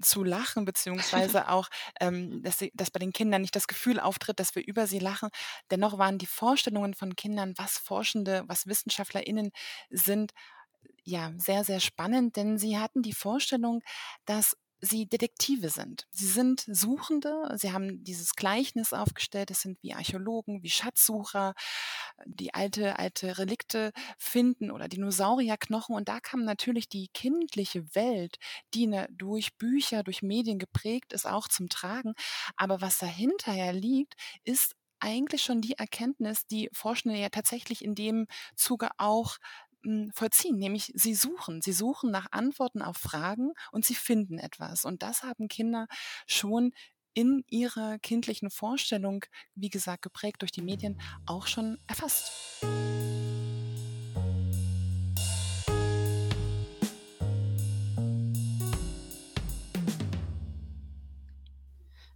zu 0.00 0.24
lachen, 0.24 0.64
beziehungsweise 0.64 1.48
auch, 1.48 1.68
ähm, 2.00 2.42
dass, 2.42 2.58
sie, 2.58 2.72
dass 2.74 2.90
bei 2.90 2.98
den 2.98 3.12
Kindern 3.12 3.40
nicht 3.42 3.56
das 3.56 3.66
Gefühl 3.66 4.00
auftritt, 4.00 4.40
dass 4.40 4.54
wir 4.54 4.66
über 4.66 4.86
sie 4.86 4.98
lachen. 4.98 5.30
Dennoch 5.70 5.98
waren 5.98 6.18
die 6.18 6.26
Vorstellungen 6.26 6.94
von 6.94 7.16
Kindern, 7.16 7.54
was 7.56 7.78
Forschende, 7.78 8.44
was 8.46 8.66
WissenschaftlerInnen 8.66 9.50
sind, 9.90 10.32
ja, 11.04 11.32
sehr, 11.38 11.62
sehr 11.62 11.80
spannend, 11.80 12.36
denn 12.36 12.58
sie 12.58 12.78
hatten 12.78 13.00
die 13.02 13.12
Vorstellung, 13.12 13.80
dass 14.24 14.56
sie 14.80 15.06
Detektive 15.06 15.70
sind. 15.70 16.06
Sie 16.10 16.26
sind 16.26 16.64
Suchende, 16.68 17.54
sie 17.56 17.72
haben 17.72 18.04
dieses 18.04 18.34
Gleichnis 18.34 18.92
aufgestellt, 18.92 19.50
es 19.50 19.62
sind 19.62 19.78
wie 19.82 19.94
Archäologen, 19.94 20.62
wie 20.62 20.70
Schatzsucher, 20.70 21.54
die 22.24 22.54
alte, 22.54 22.98
alte 22.98 23.38
Relikte 23.38 23.92
finden 24.18 24.70
oder 24.70 24.88
Dinosaurierknochen. 24.88 25.94
Und 25.94 26.08
da 26.08 26.20
kam 26.20 26.44
natürlich 26.44 26.88
die 26.88 27.08
kindliche 27.12 27.94
Welt, 27.94 28.36
die 28.74 28.86
ne, 28.86 29.08
durch 29.10 29.56
Bücher, 29.56 30.02
durch 30.02 30.22
Medien 30.22 30.58
geprägt 30.58 31.12
ist, 31.12 31.26
auch 31.26 31.48
zum 31.48 31.68
Tragen. 31.68 32.14
Aber 32.56 32.80
was 32.80 32.98
dahinter 32.98 33.52
ja 33.54 33.70
liegt, 33.70 34.14
ist 34.44 34.74
eigentlich 34.98 35.42
schon 35.42 35.60
die 35.60 35.74
Erkenntnis, 35.74 36.46
die 36.46 36.70
Forschende 36.72 37.18
ja 37.18 37.28
tatsächlich 37.28 37.84
in 37.84 37.94
dem 37.94 38.26
Zuge 38.56 38.88
auch 38.98 39.36
vollziehen, 40.14 40.58
nämlich 40.58 40.92
sie 40.94 41.14
suchen. 41.14 41.62
Sie 41.62 41.72
suchen 41.72 42.10
nach 42.10 42.26
Antworten 42.32 42.82
auf 42.82 42.96
Fragen 42.96 43.52
und 43.72 43.84
sie 43.84 43.94
finden 43.94 44.38
etwas. 44.38 44.84
Und 44.84 45.02
das 45.02 45.22
haben 45.22 45.48
Kinder 45.48 45.86
schon 46.26 46.72
in 47.14 47.44
ihrer 47.48 47.98
kindlichen 47.98 48.50
Vorstellung, 48.50 49.24
wie 49.54 49.70
gesagt, 49.70 50.02
geprägt 50.02 50.42
durch 50.42 50.52
die 50.52 50.62
Medien, 50.62 51.00
auch 51.24 51.46
schon 51.46 51.78
erfasst. 51.86 52.30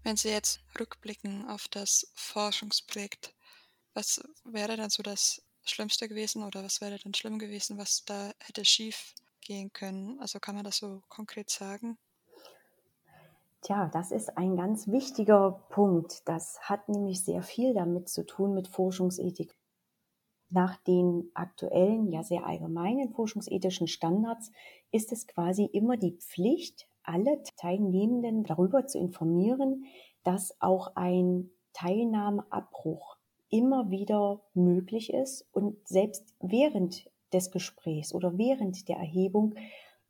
Wenn 0.03 0.17
Sie 0.17 0.29
jetzt 0.29 0.61
rückblicken 0.79 1.49
auf 1.49 1.69
das 1.69 2.11
Forschungsprojekt, 2.15 3.35
was 3.95 4.21
wäre 4.45 4.77
dann 4.77 4.91
so 4.91 5.03
das 5.03 5.41
Schlimmste 5.65 6.09
gewesen 6.09 6.43
oder 6.43 6.65
was 6.65 6.81
wäre 6.81 6.99
denn 6.99 7.15
schlimm 7.15 7.39
gewesen, 7.39 7.79
was 7.79 8.05
da 8.05 8.33
hätte 8.39 8.65
schief 8.65 9.15
gehen 9.41 9.73
können? 9.73 10.19
Also 10.21 10.41
kann 10.41 10.55
man 10.55 10.65
das 10.65 10.79
so 10.79 11.03
konkret 11.09 11.51
sagen? 11.51 11.99
Tja, 13.63 13.91
das 13.93 14.11
ist 14.11 14.39
ein 14.39 14.57
ganz 14.57 14.89
wichtiger 14.89 15.65
Punkt. 15.69 16.27
Das 16.27 16.59
hat 16.63 16.89
nämlich 16.89 17.23
sehr 17.25 17.43
viel 17.43 17.75
damit 17.75 18.09
zu 18.09 18.25
tun 18.25 18.55
mit 18.55 18.69
Forschungsethik. 18.69 19.55
Nach 20.49 20.77
den 20.79 21.31
aktuellen, 21.35 22.11
ja 22.11 22.25
sehr 22.25 22.47
allgemeinen 22.47 23.13
forschungsethischen 23.13 23.87
Standards 23.87 24.51
ist 24.91 25.13
es 25.13 25.27
quasi 25.27 25.65
immer 25.65 25.97
die 25.97 26.13
Pflicht, 26.13 26.89
alle 27.03 27.43
Teilnehmenden 27.57 28.45
darüber 28.45 28.87
zu 28.87 28.99
informieren, 28.99 29.85
dass 30.25 30.57
auch 30.61 30.97
ein 30.97 31.51
Teilnahmeabbruch 31.73 33.17
immer 33.51 33.91
wieder 33.91 34.41
möglich 34.55 35.13
ist 35.13 35.47
und 35.53 35.77
selbst 35.87 36.35
während 36.41 37.11
des 37.33 37.51
Gesprächs 37.51 38.15
oder 38.15 38.39
während 38.39 38.89
der 38.89 38.97
Erhebung 38.97 39.55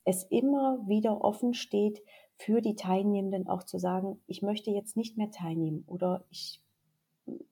es 0.04 0.24
immer 0.24 0.78
wieder 0.86 1.22
offen 1.22 1.54
steht, 1.54 2.02
für 2.36 2.62
die 2.62 2.74
Teilnehmenden 2.74 3.48
auch 3.48 3.64
zu 3.64 3.78
sagen, 3.78 4.18
ich 4.26 4.40
möchte 4.40 4.70
jetzt 4.70 4.96
nicht 4.96 5.18
mehr 5.18 5.30
teilnehmen 5.30 5.84
oder 5.86 6.24
ich 6.30 6.62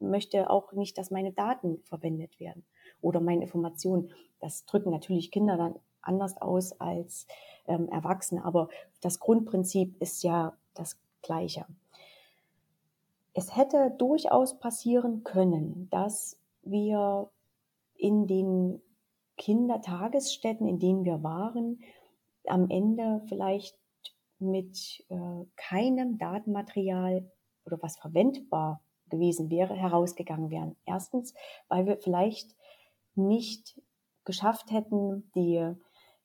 möchte 0.01 0.48
auch 0.48 0.72
nicht, 0.72 0.96
dass 0.96 1.11
meine 1.11 1.33
Daten 1.33 1.83
verwendet 1.85 2.40
werden 2.40 2.64
oder 3.03 3.20
meine 3.20 3.42
Informationen. 3.42 4.12
Das 4.40 4.64
drücken 4.64 4.90
natürlich 4.90 5.31
Kinder 5.31 5.59
dann 5.59 5.74
anders 6.01 6.40
aus 6.40 6.72
als 6.81 7.27
ähm, 7.66 7.88
Erwachsene, 7.90 8.44
aber 8.44 8.68
das 9.03 9.20
Grundprinzip 9.20 10.01
ist 10.01 10.22
ja 10.22 10.57
das 10.74 10.98
gleiche. 11.20 11.66
Es 13.38 13.55
hätte 13.55 13.92
durchaus 13.92 14.59
passieren 14.59 15.22
können, 15.22 15.88
dass 15.90 16.40
wir 16.62 17.31
in 17.94 18.27
den 18.27 18.83
Kindertagesstätten, 19.37 20.66
in 20.66 20.81
denen 20.81 21.05
wir 21.05 21.22
waren, 21.22 21.79
am 22.48 22.68
Ende 22.68 23.22
vielleicht 23.29 23.79
mit 24.40 25.05
äh, 25.09 25.44
keinem 25.55 26.18
Datenmaterial 26.18 27.31
oder 27.64 27.81
was 27.81 27.96
verwendbar 27.96 28.83
gewesen 29.09 29.51
wäre, 29.51 29.77
herausgegangen 29.77 30.51
wären. 30.51 30.74
Erstens, 30.85 31.33
weil 31.68 31.87
wir 31.87 31.98
vielleicht 31.98 32.57
nicht 33.14 33.81
geschafft 34.24 34.72
hätten, 34.72 35.30
die 35.36 35.76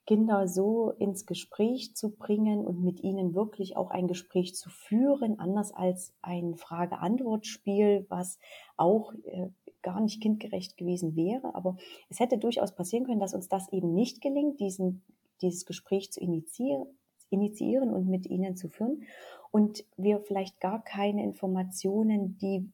Kinder 0.05 0.47
so 0.47 0.91
ins 0.91 1.25
Gespräch 1.25 1.95
zu 1.95 2.09
bringen 2.11 2.65
und 2.65 2.83
mit 2.83 3.01
ihnen 3.01 3.33
wirklich 3.33 3.77
auch 3.77 3.89
ein 3.89 4.07
Gespräch 4.07 4.53
zu 4.55 4.69
führen, 4.69 5.39
anders 5.39 5.73
als 5.73 6.13
ein 6.21 6.55
Frage-Antwort-Spiel, 6.55 8.05
was 8.09 8.39
auch 8.75 9.13
äh, 9.23 9.49
gar 9.81 10.01
nicht 10.01 10.21
kindgerecht 10.21 10.77
gewesen 10.77 11.15
wäre. 11.15 11.55
Aber 11.55 11.77
es 12.09 12.19
hätte 12.19 12.37
durchaus 12.37 12.75
passieren 12.75 13.05
können, 13.05 13.19
dass 13.19 13.33
uns 13.33 13.47
das 13.47 13.71
eben 13.71 13.93
nicht 13.93 14.21
gelingt, 14.21 14.59
diesen, 14.59 15.03
dieses 15.41 15.65
Gespräch 15.65 16.11
zu 16.11 16.19
initiieren, 16.19 16.87
initiieren 17.29 17.93
und 17.93 18.07
mit 18.07 18.25
ihnen 18.25 18.55
zu 18.57 18.69
führen 18.69 19.03
und 19.51 19.85
wir 19.97 20.19
vielleicht 20.19 20.59
gar 20.59 20.83
keine 20.83 21.23
Informationen, 21.23 22.37
die 22.39 22.69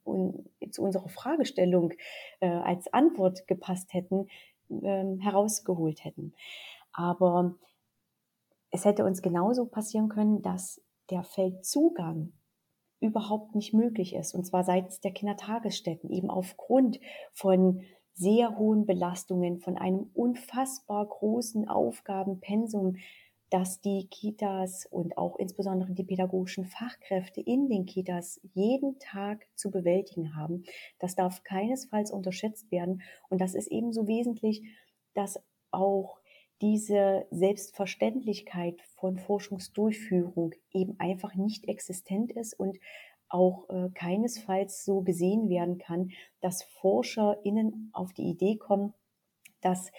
zu 0.71 0.81
unserer 0.81 1.09
Fragestellung 1.09 1.93
äh, 2.39 2.47
als 2.47 2.91
Antwort 2.93 3.47
gepasst 3.47 3.93
hätten, 3.93 4.27
äh, 4.69 5.17
herausgeholt 5.19 6.03
hätten. 6.05 6.33
Aber 6.93 7.55
es 8.71 8.85
hätte 8.85 9.05
uns 9.05 9.21
genauso 9.21 9.65
passieren 9.65 10.09
können, 10.09 10.41
dass 10.41 10.81
der 11.09 11.23
Feldzugang 11.23 12.33
überhaupt 12.99 13.55
nicht 13.55 13.73
möglich 13.73 14.13
ist. 14.13 14.35
Und 14.35 14.45
zwar 14.45 14.63
seitens 14.63 14.99
der 14.99 15.11
Kindertagesstätten, 15.11 16.09
eben 16.09 16.29
aufgrund 16.29 16.99
von 17.31 17.81
sehr 18.13 18.57
hohen 18.57 18.85
Belastungen, 18.85 19.59
von 19.59 19.77
einem 19.77 20.09
unfassbar 20.13 21.07
großen 21.07 21.67
Aufgabenpensum, 21.69 22.97
dass 23.49 23.81
die 23.81 24.07
Kitas 24.11 24.85
und 24.85 25.17
auch 25.17 25.37
insbesondere 25.37 25.93
die 25.93 26.03
pädagogischen 26.03 26.65
Fachkräfte 26.65 27.41
in 27.41 27.67
den 27.67 27.85
Kitas 27.85 28.39
jeden 28.53 28.99
Tag 28.99 29.47
zu 29.55 29.71
bewältigen 29.71 30.35
haben. 30.35 30.65
Das 30.99 31.15
darf 31.15 31.43
keinesfalls 31.43 32.11
unterschätzt 32.11 32.71
werden. 32.71 33.01
Und 33.29 33.41
das 33.41 33.55
ist 33.55 33.67
ebenso 33.67 34.07
wesentlich, 34.07 34.61
dass 35.15 35.39
auch 35.71 36.18
diese 36.61 37.25
Selbstverständlichkeit 37.31 38.81
von 38.95 39.17
Forschungsdurchführung 39.17 40.53
eben 40.71 40.99
einfach 40.99 41.35
nicht 41.35 41.67
existent 41.67 42.31
ist 42.31 42.53
und 42.59 42.77
auch 43.29 43.69
äh, 43.69 43.89
keinesfalls 43.93 44.83
so 44.83 45.01
gesehen 45.01 45.49
werden 45.49 45.77
kann, 45.77 46.11
dass 46.41 46.63
ForscherInnen 46.63 47.91
auf 47.93 48.11
die 48.13 48.29
Idee 48.29 48.57
kommen, 48.57 48.93
dass 49.61 49.91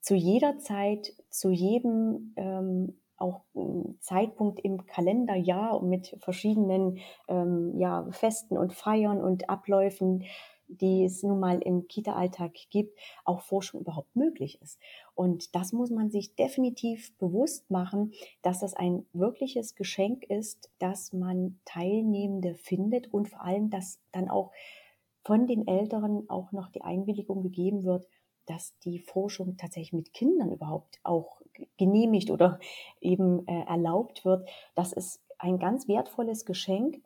zu 0.00 0.14
jeder 0.14 0.58
Zeit, 0.58 1.12
zu 1.30 1.50
jedem 1.50 2.34
ähm, 2.36 3.00
auch 3.16 3.42
hm, 3.54 3.98
Zeitpunkt 4.00 4.60
im 4.60 4.86
Kalenderjahr 4.86 5.82
mit 5.82 6.16
verschiedenen 6.20 6.98
ähm, 7.28 7.74
ja, 7.78 8.06
Festen 8.10 8.58
und 8.58 8.72
Feiern 8.72 9.22
und 9.22 9.48
Abläufen 9.48 10.24
die 10.68 11.04
es 11.04 11.22
nun 11.22 11.40
mal 11.40 11.60
im 11.60 11.88
Kita-Alltag 11.88 12.52
gibt, 12.70 12.98
auch 13.24 13.40
Forschung 13.42 13.80
überhaupt 13.80 14.14
möglich 14.16 14.60
ist. 14.62 14.78
Und 15.14 15.54
das 15.54 15.72
muss 15.72 15.90
man 15.90 16.10
sich 16.10 16.34
definitiv 16.34 17.16
bewusst 17.18 17.70
machen, 17.70 18.12
dass 18.42 18.60
das 18.60 18.74
ein 18.74 19.06
wirkliches 19.12 19.74
Geschenk 19.74 20.24
ist, 20.24 20.70
dass 20.78 21.12
man 21.12 21.58
Teilnehmende 21.64 22.54
findet 22.54 23.12
und 23.12 23.28
vor 23.28 23.42
allem, 23.42 23.70
dass 23.70 24.00
dann 24.12 24.28
auch 24.28 24.52
von 25.24 25.46
den 25.46 25.66
Älteren 25.66 26.28
auch 26.30 26.52
noch 26.52 26.68
die 26.68 26.82
Einwilligung 26.82 27.42
gegeben 27.42 27.84
wird, 27.84 28.06
dass 28.46 28.78
die 28.84 29.00
Forschung 29.00 29.56
tatsächlich 29.56 29.92
mit 29.92 30.12
Kindern 30.12 30.52
überhaupt 30.52 31.00
auch 31.02 31.40
genehmigt 31.76 32.30
oder 32.30 32.60
eben 33.00 33.46
äh, 33.46 33.64
erlaubt 33.64 34.24
wird. 34.24 34.48
Das 34.74 34.92
ist 34.92 35.20
ein 35.38 35.58
ganz 35.58 35.88
wertvolles 35.88 36.44
Geschenk. 36.44 37.02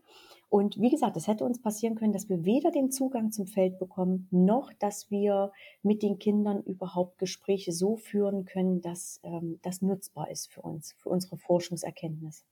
Und 0.50 0.80
wie 0.80 0.90
gesagt, 0.90 1.16
es 1.16 1.28
hätte 1.28 1.44
uns 1.44 1.62
passieren 1.62 1.94
können, 1.94 2.12
dass 2.12 2.28
wir 2.28 2.44
weder 2.44 2.72
den 2.72 2.90
Zugang 2.90 3.30
zum 3.30 3.46
Feld 3.46 3.78
bekommen, 3.78 4.26
noch 4.32 4.72
dass 4.72 5.08
wir 5.08 5.52
mit 5.82 6.02
den 6.02 6.18
Kindern 6.18 6.60
überhaupt 6.64 7.18
Gespräche 7.18 7.70
so 7.70 7.96
führen 7.96 8.44
können, 8.46 8.80
dass 8.80 9.20
ähm, 9.22 9.60
das 9.62 9.80
nutzbar 9.80 10.28
ist 10.28 10.52
für 10.52 10.62
uns, 10.62 10.92
für 10.98 11.08
unsere 11.08 11.36
Forschungserkenntnis. 11.36 12.44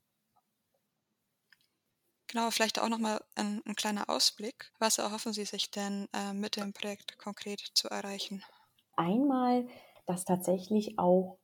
Genau, 2.29 2.51
vielleicht 2.53 2.79
auch 2.79 2.89
nochmal 2.89 3.21
ein, 3.35 3.63
ein 3.67 3.75
kleiner 3.75 4.09
Ausblick. 4.09 4.71
Was 4.79 4.99
erhoffen 4.99 5.33
Sie 5.33 5.45
sich 5.45 5.73
denn 5.73 6.07
äh, 6.13 6.33
mit 6.33 6.55
dem 6.55 6.73
Projekt 6.73 7.19
konkret 7.19 7.61
zu 7.75 7.89
erreichen? 7.89 8.45
Einmal, 8.95 9.67
dass 10.07 10.25
tatsächlich 10.25 11.01
auch 11.01 11.39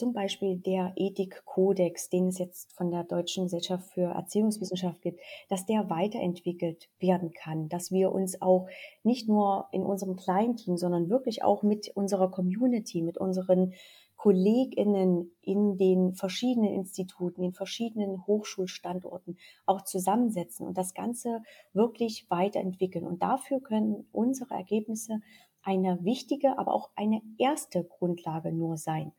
zum 0.00 0.14
Beispiel 0.14 0.56
der 0.56 0.94
Ethikkodex, 0.96 2.08
den 2.08 2.28
es 2.28 2.38
jetzt 2.38 2.72
von 2.72 2.90
der 2.90 3.04
Deutschen 3.04 3.44
Gesellschaft 3.44 3.90
für 3.92 4.14
Erziehungswissenschaft 4.14 5.02
gibt, 5.02 5.20
dass 5.50 5.66
der 5.66 5.90
weiterentwickelt 5.90 6.88
werden 6.98 7.32
kann, 7.32 7.68
dass 7.68 7.92
wir 7.92 8.10
uns 8.10 8.40
auch 8.40 8.66
nicht 9.02 9.28
nur 9.28 9.68
in 9.72 9.84
unserem 9.84 10.16
kleinen 10.16 10.56
Team, 10.56 10.78
sondern 10.78 11.10
wirklich 11.10 11.44
auch 11.44 11.62
mit 11.62 11.90
unserer 11.94 12.30
Community, 12.30 13.02
mit 13.02 13.18
unseren 13.18 13.74
KollegInnen 14.16 15.30
in 15.42 15.76
den 15.76 16.14
verschiedenen 16.14 16.72
Instituten, 16.72 17.42
in 17.42 17.52
verschiedenen 17.52 18.26
Hochschulstandorten 18.26 19.36
auch 19.66 19.82
zusammensetzen 19.82 20.66
und 20.66 20.78
das 20.78 20.94
Ganze 20.94 21.42
wirklich 21.74 22.24
weiterentwickeln. 22.30 23.06
Und 23.06 23.22
dafür 23.22 23.60
können 23.60 24.08
unsere 24.12 24.54
Ergebnisse 24.54 25.20
eine 25.62 26.02
wichtige, 26.04 26.58
aber 26.58 26.72
auch 26.72 26.90
eine 26.96 27.20
erste 27.36 27.84
Grundlage 27.84 28.50
nur 28.50 28.78
sein. 28.78 29.12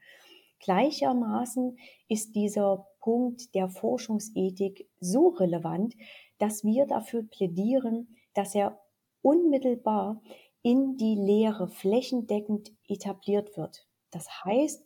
Gleichermaßen 0.62 1.78
ist 2.08 2.36
dieser 2.36 2.88
Punkt 3.00 3.56
der 3.56 3.70
Forschungsethik 3.70 4.88
so 5.00 5.30
relevant, 5.30 5.96
dass 6.38 6.64
wir 6.64 6.86
dafür 6.86 7.24
plädieren, 7.24 8.16
dass 8.34 8.56
er 8.56 8.80
unmittelbar 9.22 10.22
in 10.62 10.98
die 10.98 11.16
Lehre 11.16 11.68
flächendeckend 11.68 12.72
etabliert 12.88 13.58
wird. 13.58 13.88
Das 14.12 14.44
heißt, 14.46 14.84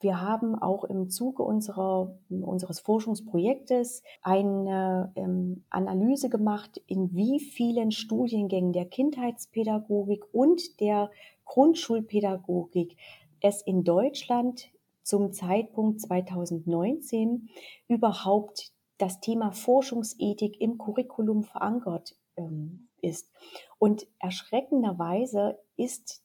wir 0.00 0.20
haben 0.20 0.54
auch 0.54 0.84
im 0.84 1.10
Zuge 1.10 1.42
unserer, 1.42 2.16
unseres 2.30 2.78
Forschungsprojektes 2.78 4.04
eine 4.22 5.12
ähm, 5.16 5.64
Analyse 5.70 6.28
gemacht, 6.28 6.80
in 6.86 7.14
wie 7.16 7.40
vielen 7.40 7.90
Studiengängen 7.90 8.72
der 8.72 8.84
Kindheitspädagogik 8.84 10.22
und 10.32 10.80
der 10.80 11.10
Grundschulpädagogik 11.46 12.96
es 13.40 13.62
in 13.62 13.82
Deutschland 13.82 14.68
zum 15.08 15.32
Zeitpunkt 15.32 16.02
2019 16.02 17.48
überhaupt 17.88 18.72
das 18.98 19.20
Thema 19.20 19.52
Forschungsethik 19.52 20.60
im 20.60 20.76
Curriculum 20.76 21.44
verankert 21.44 22.14
ähm, 22.36 22.88
ist. 23.00 23.30
Und 23.78 24.06
erschreckenderweise 24.18 25.58
ist 25.76 26.22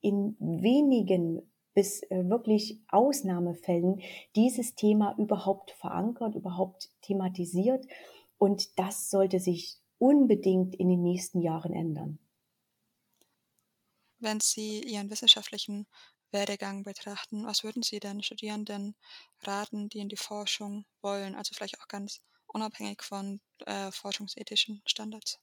in 0.00 0.36
wenigen 0.40 1.48
bis 1.74 2.02
äh, 2.04 2.28
wirklich 2.28 2.80
Ausnahmefällen 2.88 4.00
dieses 4.34 4.74
Thema 4.74 5.14
überhaupt 5.16 5.70
verankert, 5.70 6.34
überhaupt 6.34 6.90
thematisiert. 7.02 7.86
Und 8.36 8.78
das 8.78 9.10
sollte 9.10 9.38
sich 9.38 9.78
unbedingt 9.98 10.74
in 10.74 10.88
den 10.88 11.02
nächsten 11.02 11.40
Jahren 11.40 11.72
ändern. 11.72 12.18
Wenn 14.18 14.40
Sie 14.40 14.82
Ihren 14.82 15.10
wissenschaftlichen 15.10 15.86
Werdegang 16.34 16.82
betrachten, 16.82 17.46
was 17.46 17.64
würden 17.64 17.82
Sie 17.82 18.00
denn 18.00 18.22
Studierenden 18.22 18.94
raten, 19.40 19.88
die 19.88 20.00
in 20.00 20.10
die 20.10 20.16
Forschung 20.18 20.84
wollen, 21.00 21.34
also 21.34 21.54
vielleicht 21.54 21.80
auch 21.80 21.88
ganz 21.88 22.20
unabhängig 22.46 23.02
von 23.02 23.40
äh, 23.66 23.90
forschungsethischen 23.90 24.82
Standards? 24.84 25.38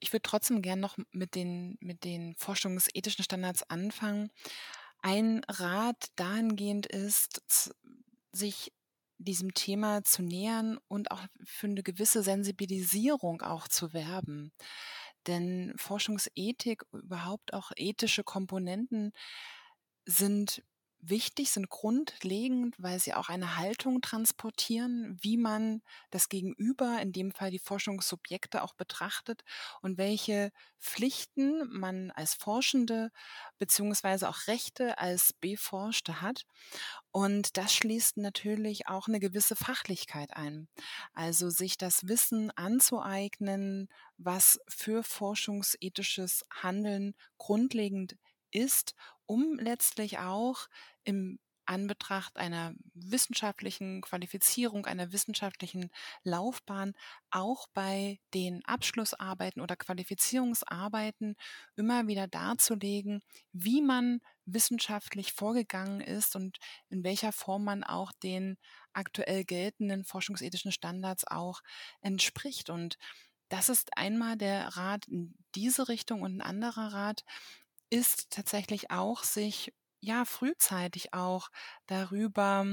Ich 0.00 0.12
würde 0.12 0.22
trotzdem 0.22 0.62
gern 0.62 0.80
noch 0.80 0.98
mit 1.12 1.34
den, 1.34 1.76
mit 1.80 2.04
den 2.04 2.34
forschungsethischen 2.36 3.24
Standards 3.24 3.62
anfangen. 3.62 4.30
Ein 5.02 5.42
Rat 5.48 6.08
dahingehend 6.16 6.86
ist, 6.86 7.42
sich 8.32 8.72
diesem 9.18 9.52
Thema 9.54 10.02
zu 10.02 10.22
nähern 10.22 10.78
und 10.88 11.10
auch 11.10 11.26
für 11.44 11.66
eine 11.66 11.82
gewisse 11.82 12.22
Sensibilisierung 12.22 13.42
auch 13.42 13.68
zu 13.68 13.92
werben. 13.92 14.52
Denn 15.26 15.72
Forschungsethik, 15.76 16.82
überhaupt 16.92 17.52
auch 17.54 17.70
ethische 17.76 18.24
Komponenten 18.24 19.12
sind 20.06 20.62
wichtig, 21.02 21.50
sind 21.50 21.68
grundlegend, 21.68 22.74
weil 22.78 22.98
sie 22.98 23.14
auch 23.14 23.28
eine 23.28 23.56
Haltung 23.56 24.00
transportieren, 24.00 25.18
wie 25.20 25.36
man 25.36 25.82
das 26.10 26.28
Gegenüber, 26.28 27.00
in 27.00 27.12
dem 27.12 27.32
Fall 27.32 27.50
die 27.50 27.58
Forschungssubjekte 27.58 28.62
auch 28.62 28.74
betrachtet 28.74 29.44
und 29.82 29.98
welche 29.98 30.52
Pflichten 30.78 31.68
man 31.70 32.10
als 32.10 32.34
Forschende 32.34 33.10
beziehungsweise 33.58 34.28
auch 34.28 34.46
Rechte 34.46 34.98
als 34.98 35.32
Beforschte 35.34 36.20
hat. 36.20 36.46
Und 37.12 37.56
das 37.56 37.74
schließt 37.74 38.16
natürlich 38.18 38.88
auch 38.88 39.08
eine 39.08 39.20
gewisse 39.20 39.56
Fachlichkeit 39.56 40.36
ein. 40.36 40.68
Also 41.12 41.50
sich 41.50 41.76
das 41.76 42.06
Wissen 42.06 42.50
anzueignen, 42.52 43.88
was 44.16 44.60
für 44.68 45.02
forschungsethisches 45.02 46.44
Handeln 46.50 47.14
grundlegend 47.38 48.16
ist, 48.50 48.94
um 49.26 49.58
letztlich 49.58 50.18
auch 50.18 50.68
im 51.04 51.38
Anbetracht 51.70 52.36
einer 52.36 52.74
wissenschaftlichen 52.94 54.00
Qualifizierung, 54.00 54.86
einer 54.86 55.12
wissenschaftlichen 55.12 55.90
Laufbahn 56.24 56.94
auch 57.30 57.68
bei 57.72 58.18
den 58.34 58.64
Abschlussarbeiten 58.64 59.60
oder 59.60 59.76
Qualifizierungsarbeiten 59.76 61.36
immer 61.76 62.08
wieder 62.08 62.26
darzulegen, 62.26 63.22
wie 63.52 63.82
man 63.82 64.20
wissenschaftlich 64.46 65.32
vorgegangen 65.32 66.00
ist 66.00 66.34
und 66.34 66.58
in 66.88 67.04
welcher 67.04 67.30
Form 67.30 67.62
man 67.62 67.84
auch 67.84 68.10
den 68.20 68.56
aktuell 68.92 69.44
geltenden 69.44 70.02
forschungsethischen 70.02 70.72
Standards 70.72 71.24
auch 71.24 71.60
entspricht. 72.00 72.68
Und 72.68 72.96
das 73.48 73.68
ist 73.68 73.96
einmal 73.96 74.36
der 74.36 74.76
Rat 74.76 75.06
in 75.06 75.36
diese 75.54 75.88
Richtung 75.88 76.22
und 76.22 76.38
ein 76.38 76.40
anderer 76.40 76.92
Rat 76.92 77.24
ist 77.90 78.30
tatsächlich 78.30 78.90
auch, 78.90 79.22
sich 79.24 79.74
ja 80.00 80.24
frühzeitig 80.24 81.12
auch 81.14 81.50
darüber 81.86 82.66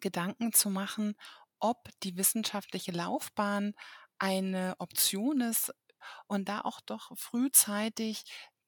Gedanken 0.00 0.52
zu 0.52 0.70
machen, 0.70 1.14
ob 1.60 1.88
die 2.02 2.16
wissenschaftliche 2.16 2.92
Laufbahn 2.92 3.74
eine 4.18 4.74
Option 4.78 5.40
ist 5.40 5.72
und 6.26 6.48
da 6.48 6.62
auch 6.62 6.80
doch 6.80 7.12
frühzeitig 7.18 8.24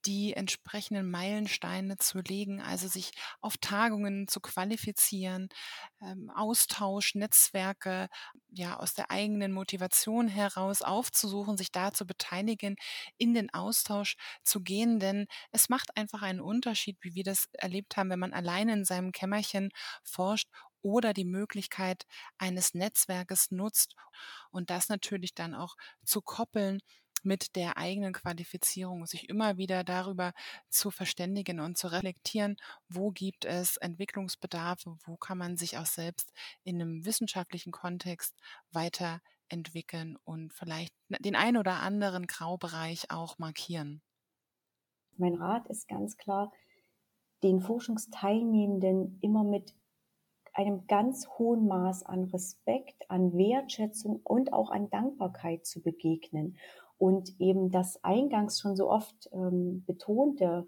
die 0.06 0.34
entsprechenden 0.34 1.10
Meilensteine 1.10 1.96
zu 1.98 2.18
legen, 2.20 2.60
also 2.60 2.88
sich 2.88 3.12
auf 3.40 3.56
Tagungen 3.58 4.28
zu 4.28 4.40
qualifizieren, 4.40 5.48
ähm, 6.02 6.30
Austausch, 6.34 7.14
Netzwerke 7.14 8.08
ja 8.50 8.76
aus 8.78 8.94
der 8.94 9.10
eigenen 9.10 9.52
Motivation 9.52 10.28
heraus 10.28 10.82
aufzusuchen, 10.82 11.56
sich 11.56 11.72
da 11.72 11.92
zu 11.92 12.06
beteiligen, 12.06 12.76
in 13.18 13.34
den 13.34 13.52
Austausch 13.52 14.16
zu 14.44 14.60
gehen, 14.60 15.00
denn 15.00 15.26
es 15.50 15.68
macht 15.68 15.96
einfach 15.96 16.22
einen 16.22 16.40
Unterschied, 16.40 16.98
wie 17.02 17.14
wir 17.14 17.24
das 17.24 17.48
erlebt 17.52 17.96
haben, 17.96 18.10
wenn 18.10 18.18
man 18.20 18.32
alleine 18.32 18.72
in 18.74 18.84
seinem 18.84 19.12
Kämmerchen 19.12 19.70
forscht 20.02 20.48
oder 20.82 21.14
die 21.14 21.24
Möglichkeit 21.24 22.04
eines 22.38 22.74
Netzwerkes 22.74 23.50
nutzt. 23.50 23.94
Und 24.50 24.70
das 24.70 24.88
natürlich 24.88 25.34
dann 25.34 25.54
auch 25.54 25.76
zu 26.04 26.20
koppeln 26.22 26.80
mit 27.24 27.56
der 27.56 27.76
eigenen 27.76 28.12
Qualifizierung, 28.12 29.06
sich 29.06 29.28
immer 29.28 29.56
wieder 29.56 29.84
darüber 29.84 30.32
zu 30.68 30.90
verständigen 30.90 31.60
und 31.60 31.78
zu 31.78 31.88
reflektieren, 31.88 32.56
wo 32.88 33.10
gibt 33.10 33.44
es 33.44 33.76
Entwicklungsbedarfe, 33.76 34.96
wo 35.04 35.16
kann 35.16 35.38
man 35.38 35.56
sich 35.56 35.78
auch 35.78 35.86
selbst 35.86 36.32
in 36.62 36.80
einem 36.80 37.04
wissenschaftlichen 37.04 37.72
Kontext 37.72 38.34
weiterentwickeln 38.72 40.16
und 40.24 40.52
vielleicht 40.52 40.94
den 41.08 41.36
ein 41.36 41.56
oder 41.56 41.80
anderen 41.80 42.26
Graubereich 42.26 43.10
auch 43.10 43.38
markieren. 43.38 44.02
Mein 45.16 45.34
Rat 45.34 45.68
ist 45.68 45.88
ganz 45.88 46.16
klar, 46.16 46.52
den 47.42 47.60
Forschungsteilnehmenden 47.60 49.18
immer 49.20 49.44
mit 49.44 49.74
einem 50.54 50.86
ganz 50.86 51.28
hohen 51.38 51.66
Maß 51.66 52.04
an 52.04 52.24
Respekt, 52.24 53.10
an 53.10 53.36
Wertschätzung 53.36 54.20
und 54.22 54.52
auch 54.52 54.70
an 54.70 54.88
Dankbarkeit 54.88 55.66
zu 55.66 55.82
begegnen 55.82 56.56
und 57.04 57.38
eben 57.38 57.70
das 57.70 58.02
eingangs 58.02 58.58
schon 58.58 58.76
so 58.76 58.88
oft 58.88 59.28
ähm, 59.34 59.84
betonte, 59.86 60.66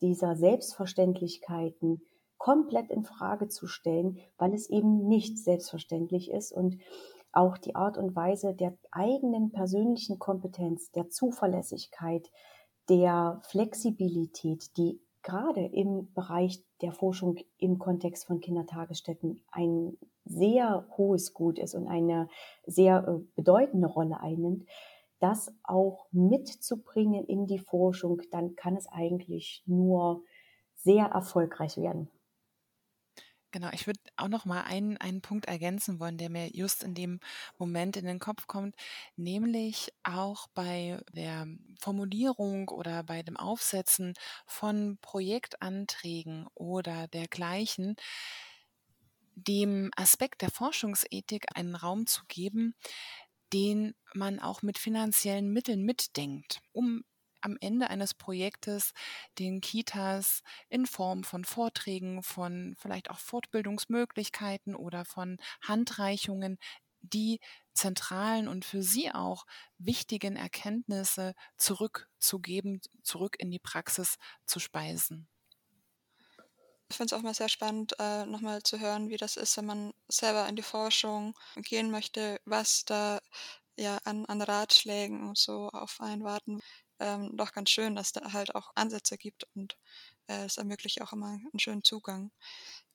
dieser 0.00 0.34
Selbstverständlichkeiten 0.34 2.00
komplett 2.38 2.90
in 2.90 3.04
Frage 3.04 3.48
zu 3.48 3.66
stellen, 3.66 4.18
weil 4.38 4.54
es 4.54 4.70
eben 4.70 5.06
nicht 5.08 5.36
selbstverständlich 5.36 6.30
ist 6.30 6.52
und 6.52 6.78
auch 7.32 7.58
die 7.58 7.74
Art 7.74 7.98
und 7.98 8.16
Weise 8.16 8.54
der 8.54 8.78
eigenen 8.92 9.52
persönlichen 9.52 10.18
Kompetenz, 10.18 10.90
der 10.92 11.10
Zuverlässigkeit, 11.10 12.30
der 12.88 13.42
Flexibilität, 13.44 14.78
die 14.78 15.02
gerade 15.22 15.66
im 15.66 16.14
Bereich 16.14 16.64
der 16.80 16.92
Forschung 16.92 17.36
im 17.58 17.78
Kontext 17.78 18.26
von 18.26 18.40
Kindertagesstätten 18.40 19.42
ein 19.52 19.98
sehr 20.24 20.86
hohes 20.96 21.34
Gut 21.34 21.58
ist 21.58 21.74
und 21.74 21.88
eine 21.88 22.28
sehr 22.64 23.06
äh, 23.06 23.22
bedeutende 23.36 23.88
Rolle 23.88 24.20
einnimmt, 24.20 24.64
das 25.24 25.50
auch 25.62 26.06
mitzubringen 26.12 27.24
in 27.24 27.46
die 27.46 27.58
Forschung, 27.58 28.20
dann 28.30 28.56
kann 28.56 28.76
es 28.76 28.86
eigentlich 28.86 29.62
nur 29.66 30.22
sehr 30.74 31.06
erfolgreich 31.06 31.78
werden. 31.78 32.10
Genau, 33.52 33.68
ich 33.72 33.86
würde 33.86 34.00
auch 34.16 34.26
noch 34.26 34.46
mal 34.46 34.62
einen, 34.62 34.96
einen 34.96 35.20
Punkt 35.22 35.46
ergänzen 35.46 36.00
wollen, 36.00 36.18
der 36.18 36.28
mir 36.28 36.48
just 36.48 36.82
in 36.82 36.94
dem 36.94 37.20
Moment 37.56 37.96
in 37.96 38.04
den 38.04 38.18
Kopf 38.18 38.48
kommt, 38.48 38.74
nämlich 39.14 39.92
auch 40.02 40.48
bei 40.54 41.00
der 41.12 41.46
Formulierung 41.78 42.68
oder 42.68 43.04
bei 43.04 43.22
dem 43.22 43.36
Aufsetzen 43.36 44.14
von 44.44 44.98
Projektanträgen 45.00 46.48
oder 46.54 47.06
dergleichen, 47.06 47.94
dem 49.36 49.90
Aspekt 49.96 50.42
der 50.42 50.50
Forschungsethik 50.50 51.46
einen 51.56 51.74
Raum 51.74 52.06
zu 52.06 52.22
geben, 52.28 52.74
den 53.54 53.94
man 54.14 54.40
auch 54.40 54.62
mit 54.62 54.78
finanziellen 54.78 55.50
Mitteln 55.52 55.84
mitdenkt, 55.84 56.60
um 56.72 57.04
am 57.42 57.58
Ende 57.60 57.90
eines 57.90 58.14
Projektes 58.14 58.92
den 59.38 59.60
Kitas 59.62 60.42
in 60.70 60.86
Form 60.86 61.24
von 61.24 61.44
Vorträgen, 61.44 62.22
von 62.22 62.74
vielleicht 62.78 63.10
auch 63.10 63.18
Fortbildungsmöglichkeiten 63.18 64.74
oder 64.74 65.04
von 65.06 65.38
Handreichungen 65.62 66.58
die 67.02 67.40
zentralen 67.74 68.48
und 68.48 68.64
für 68.64 68.82
sie 68.82 69.12
auch 69.12 69.44
wichtigen 69.78 70.36
Erkenntnisse 70.36 71.34
zurückzugeben, 71.58 72.80
zurück 73.02 73.36
in 73.38 73.50
die 73.50 73.58
Praxis 73.58 74.16
zu 74.46 74.58
speisen. 74.60 75.28
Ich 76.88 76.96
finde 76.96 77.14
es 77.14 77.18
auch 77.18 77.22
mal 77.22 77.34
sehr 77.34 77.48
spannend, 77.48 77.94
äh, 77.98 78.26
nochmal 78.26 78.62
zu 78.62 78.78
hören, 78.80 79.08
wie 79.10 79.16
das 79.16 79.36
ist, 79.36 79.56
wenn 79.56 79.66
man 79.66 79.92
selber 80.08 80.46
in 80.48 80.56
die 80.56 80.62
Forschung 80.62 81.34
gehen 81.56 81.90
möchte, 81.90 82.40
was 82.44 82.84
da 82.84 83.20
ja 83.76 83.98
an, 84.04 84.24
an 84.26 84.42
Ratschlägen 84.42 85.28
und 85.28 85.38
so 85.38 85.68
auf 85.70 86.00
einen 86.00 86.24
warten 86.24 86.60
ähm, 87.00 87.36
doch 87.36 87.52
ganz 87.52 87.70
schön, 87.70 87.96
dass 87.96 88.12
da 88.12 88.32
halt 88.32 88.54
auch 88.54 88.70
Ansätze 88.76 89.18
gibt 89.18 89.44
und 89.56 89.76
äh, 90.28 90.44
es 90.44 90.58
ermöglicht 90.58 91.02
auch 91.02 91.12
immer 91.12 91.28
einen 91.30 91.58
schönen 91.58 91.82
Zugang. 91.84 92.30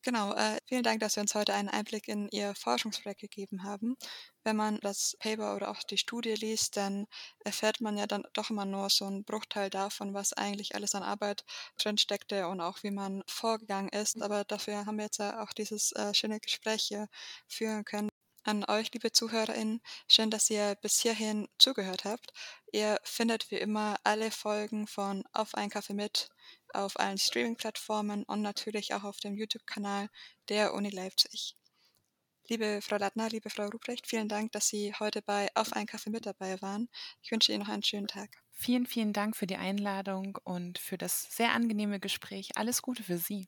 Genau, 0.01 0.33
äh, 0.33 0.57
vielen 0.65 0.83
Dank, 0.83 1.01
dass 1.01 1.13
Sie 1.13 1.19
uns 1.19 1.35
heute 1.35 1.53
einen 1.53 1.67
Einblick 1.69 2.07
in 2.07 2.29
Ihr 2.29 2.55
Forschungsprojekt 2.55 3.19
gegeben 3.19 3.63
haben. 3.63 3.97
Wenn 4.43 4.55
man 4.55 4.79
das 4.79 5.17
Paper 5.19 5.55
oder 5.55 5.69
auch 5.69 5.83
die 5.83 5.97
Studie 5.97 6.35
liest, 6.35 6.77
dann 6.77 7.05
erfährt 7.43 7.81
man 7.81 7.97
ja 7.97 8.07
dann 8.07 8.23
doch 8.33 8.49
immer 8.49 8.63
nur 8.65 8.89
so 8.89 9.05
einen 9.05 9.25
Bruchteil 9.25 9.69
davon, 9.69 10.13
was 10.13 10.31
eigentlich 10.33 10.73
alles 10.75 10.95
an 10.95 11.03
Arbeit 11.03 11.43
drin 11.77 11.97
steckte 11.97 12.47
und 12.47 12.61
auch 12.61 12.81
wie 12.83 12.91
man 12.91 13.23
vorgegangen 13.27 13.89
ist. 13.89 14.21
Aber 14.21 14.45
dafür 14.45 14.85
haben 14.85 14.97
wir 14.97 15.05
jetzt 15.05 15.19
ja 15.19 15.43
auch 15.43 15.51
dieses 15.53 15.91
äh, 15.91 16.13
schöne 16.13 16.39
Gespräch 16.39 16.83
hier 16.83 17.07
führen 17.47 17.83
können 17.83 18.09
an 18.45 18.63
euch, 18.69 18.91
liebe 18.93 19.11
ZuhörerInnen. 19.11 19.81
Schön, 20.07 20.31
dass 20.31 20.49
ihr 20.49 20.75
bis 20.81 20.99
hierhin 21.01 21.47
zugehört 21.57 22.05
habt. 22.05 22.31
Ihr 22.71 22.99
findet 23.03 23.51
wie 23.51 23.57
immer 23.57 23.97
alle 24.03 24.31
Folgen 24.31 24.87
von 24.87 25.23
Auf 25.33 25.55
ein 25.55 25.69
Kaffee 25.69 25.93
mit 25.93 26.29
auf 26.73 26.99
allen 26.99 27.17
Streaming-Plattformen 27.17 28.23
und 28.23 28.41
natürlich 28.41 28.93
auch 28.93 29.03
auf 29.03 29.17
dem 29.17 29.35
YouTube-Kanal 29.35 30.09
der 30.49 30.73
Uni 30.73 30.89
Leipzig. 30.89 31.55
Liebe 32.47 32.81
Frau 32.81 32.97
Lattner, 32.97 33.29
liebe 33.29 33.49
Frau 33.49 33.67
Ruprecht, 33.67 34.07
vielen 34.07 34.27
Dank, 34.27 34.51
dass 34.53 34.67
Sie 34.67 34.93
heute 34.99 35.21
bei 35.21 35.49
Auf 35.53 35.73
ein 35.73 35.85
Kaffee 35.85 36.09
mit 36.09 36.25
dabei 36.25 36.59
waren. 36.61 36.89
Ich 37.21 37.31
wünsche 37.31 37.51
Ihnen 37.51 37.61
noch 37.61 37.69
einen 37.69 37.83
schönen 37.83 38.07
Tag. 38.07 38.29
Vielen, 38.51 38.87
vielen 38.87 39.13
Dank 39.13 39.37
für 39.37 39.47
die 39.47 39.57
Einladung 39.57 40.37
und 40.43 40.79
für 40.79 40.97
das 40.97 41.27
sehr 41.29 41.53
angenehme 41.53 41.99
Gespräch. 41.99 42.49
Alles 42.55 42.81
Gute 42.81 43.03
für 43.03 43.17
Sie. 43.17 43.47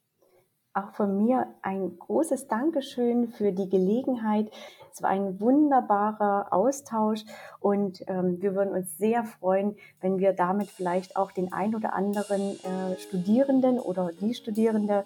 Auch 0.74 0.94
von 0.94 1.26
mir 1.26 1.48
ein 1.62 1.98
großes 2.00 2.48
Dankeschön 2.48 3.28
für 3.28 3.52
die 3.52 3.70
Gelegenheit. 3.70 4.50
Es 4.94 5.02
war 5.02 5.10
ein 5.10 5.40
wunderbarer 5.42 6.48
Austausch 6.52 7.24
und 7.60 8.04
ähm, 8.08 8.42
wir 8.42 8.56
würden 8.56 8.74
uns 8.74 8.98
sehr 8.98 9.26
freuen, 9.26 9.76
wenn 10.00 10.20
wir 10.20 10.32
damit 10.32 10.70
vielleicht 10.70 11.18
auch 11.18 11.32
den 11.32 11.52
ein 11.52 11.76
oder 11.76 11.94
anderen 11.94 12.42
äh, 12.42 12.98
Studierenden 13.00 13.80
oder 13.80 14.12
die 14.22 14.34
Studierende 14.34 15.06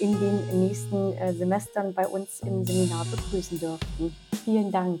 in 0.00 0.18
den 0.18 0.66
nächsten 0.66 1.12
äh, 1.12 1.32
Semestern 1.32 1.94
bei 1.94 2.08
uns 2.08 2.40
im 2.40 2.64
Seminar 2.64 3.04
begrüßen 3.04 3.58
dürften. 3.60 4.14
Vielen 4.44 4.72
Dank. 4.72 5.00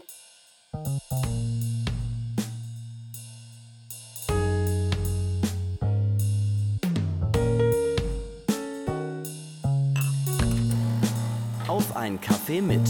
Ein 12.14 12.20
Kaffee 12.20 12.60
mit. 12.60 12.80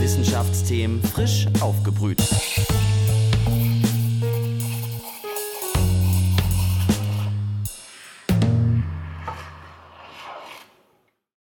Wissenschaftsthemen 0.00 1.02
frisch 1.02 1.46
aufgebrüht. 1.60 2.22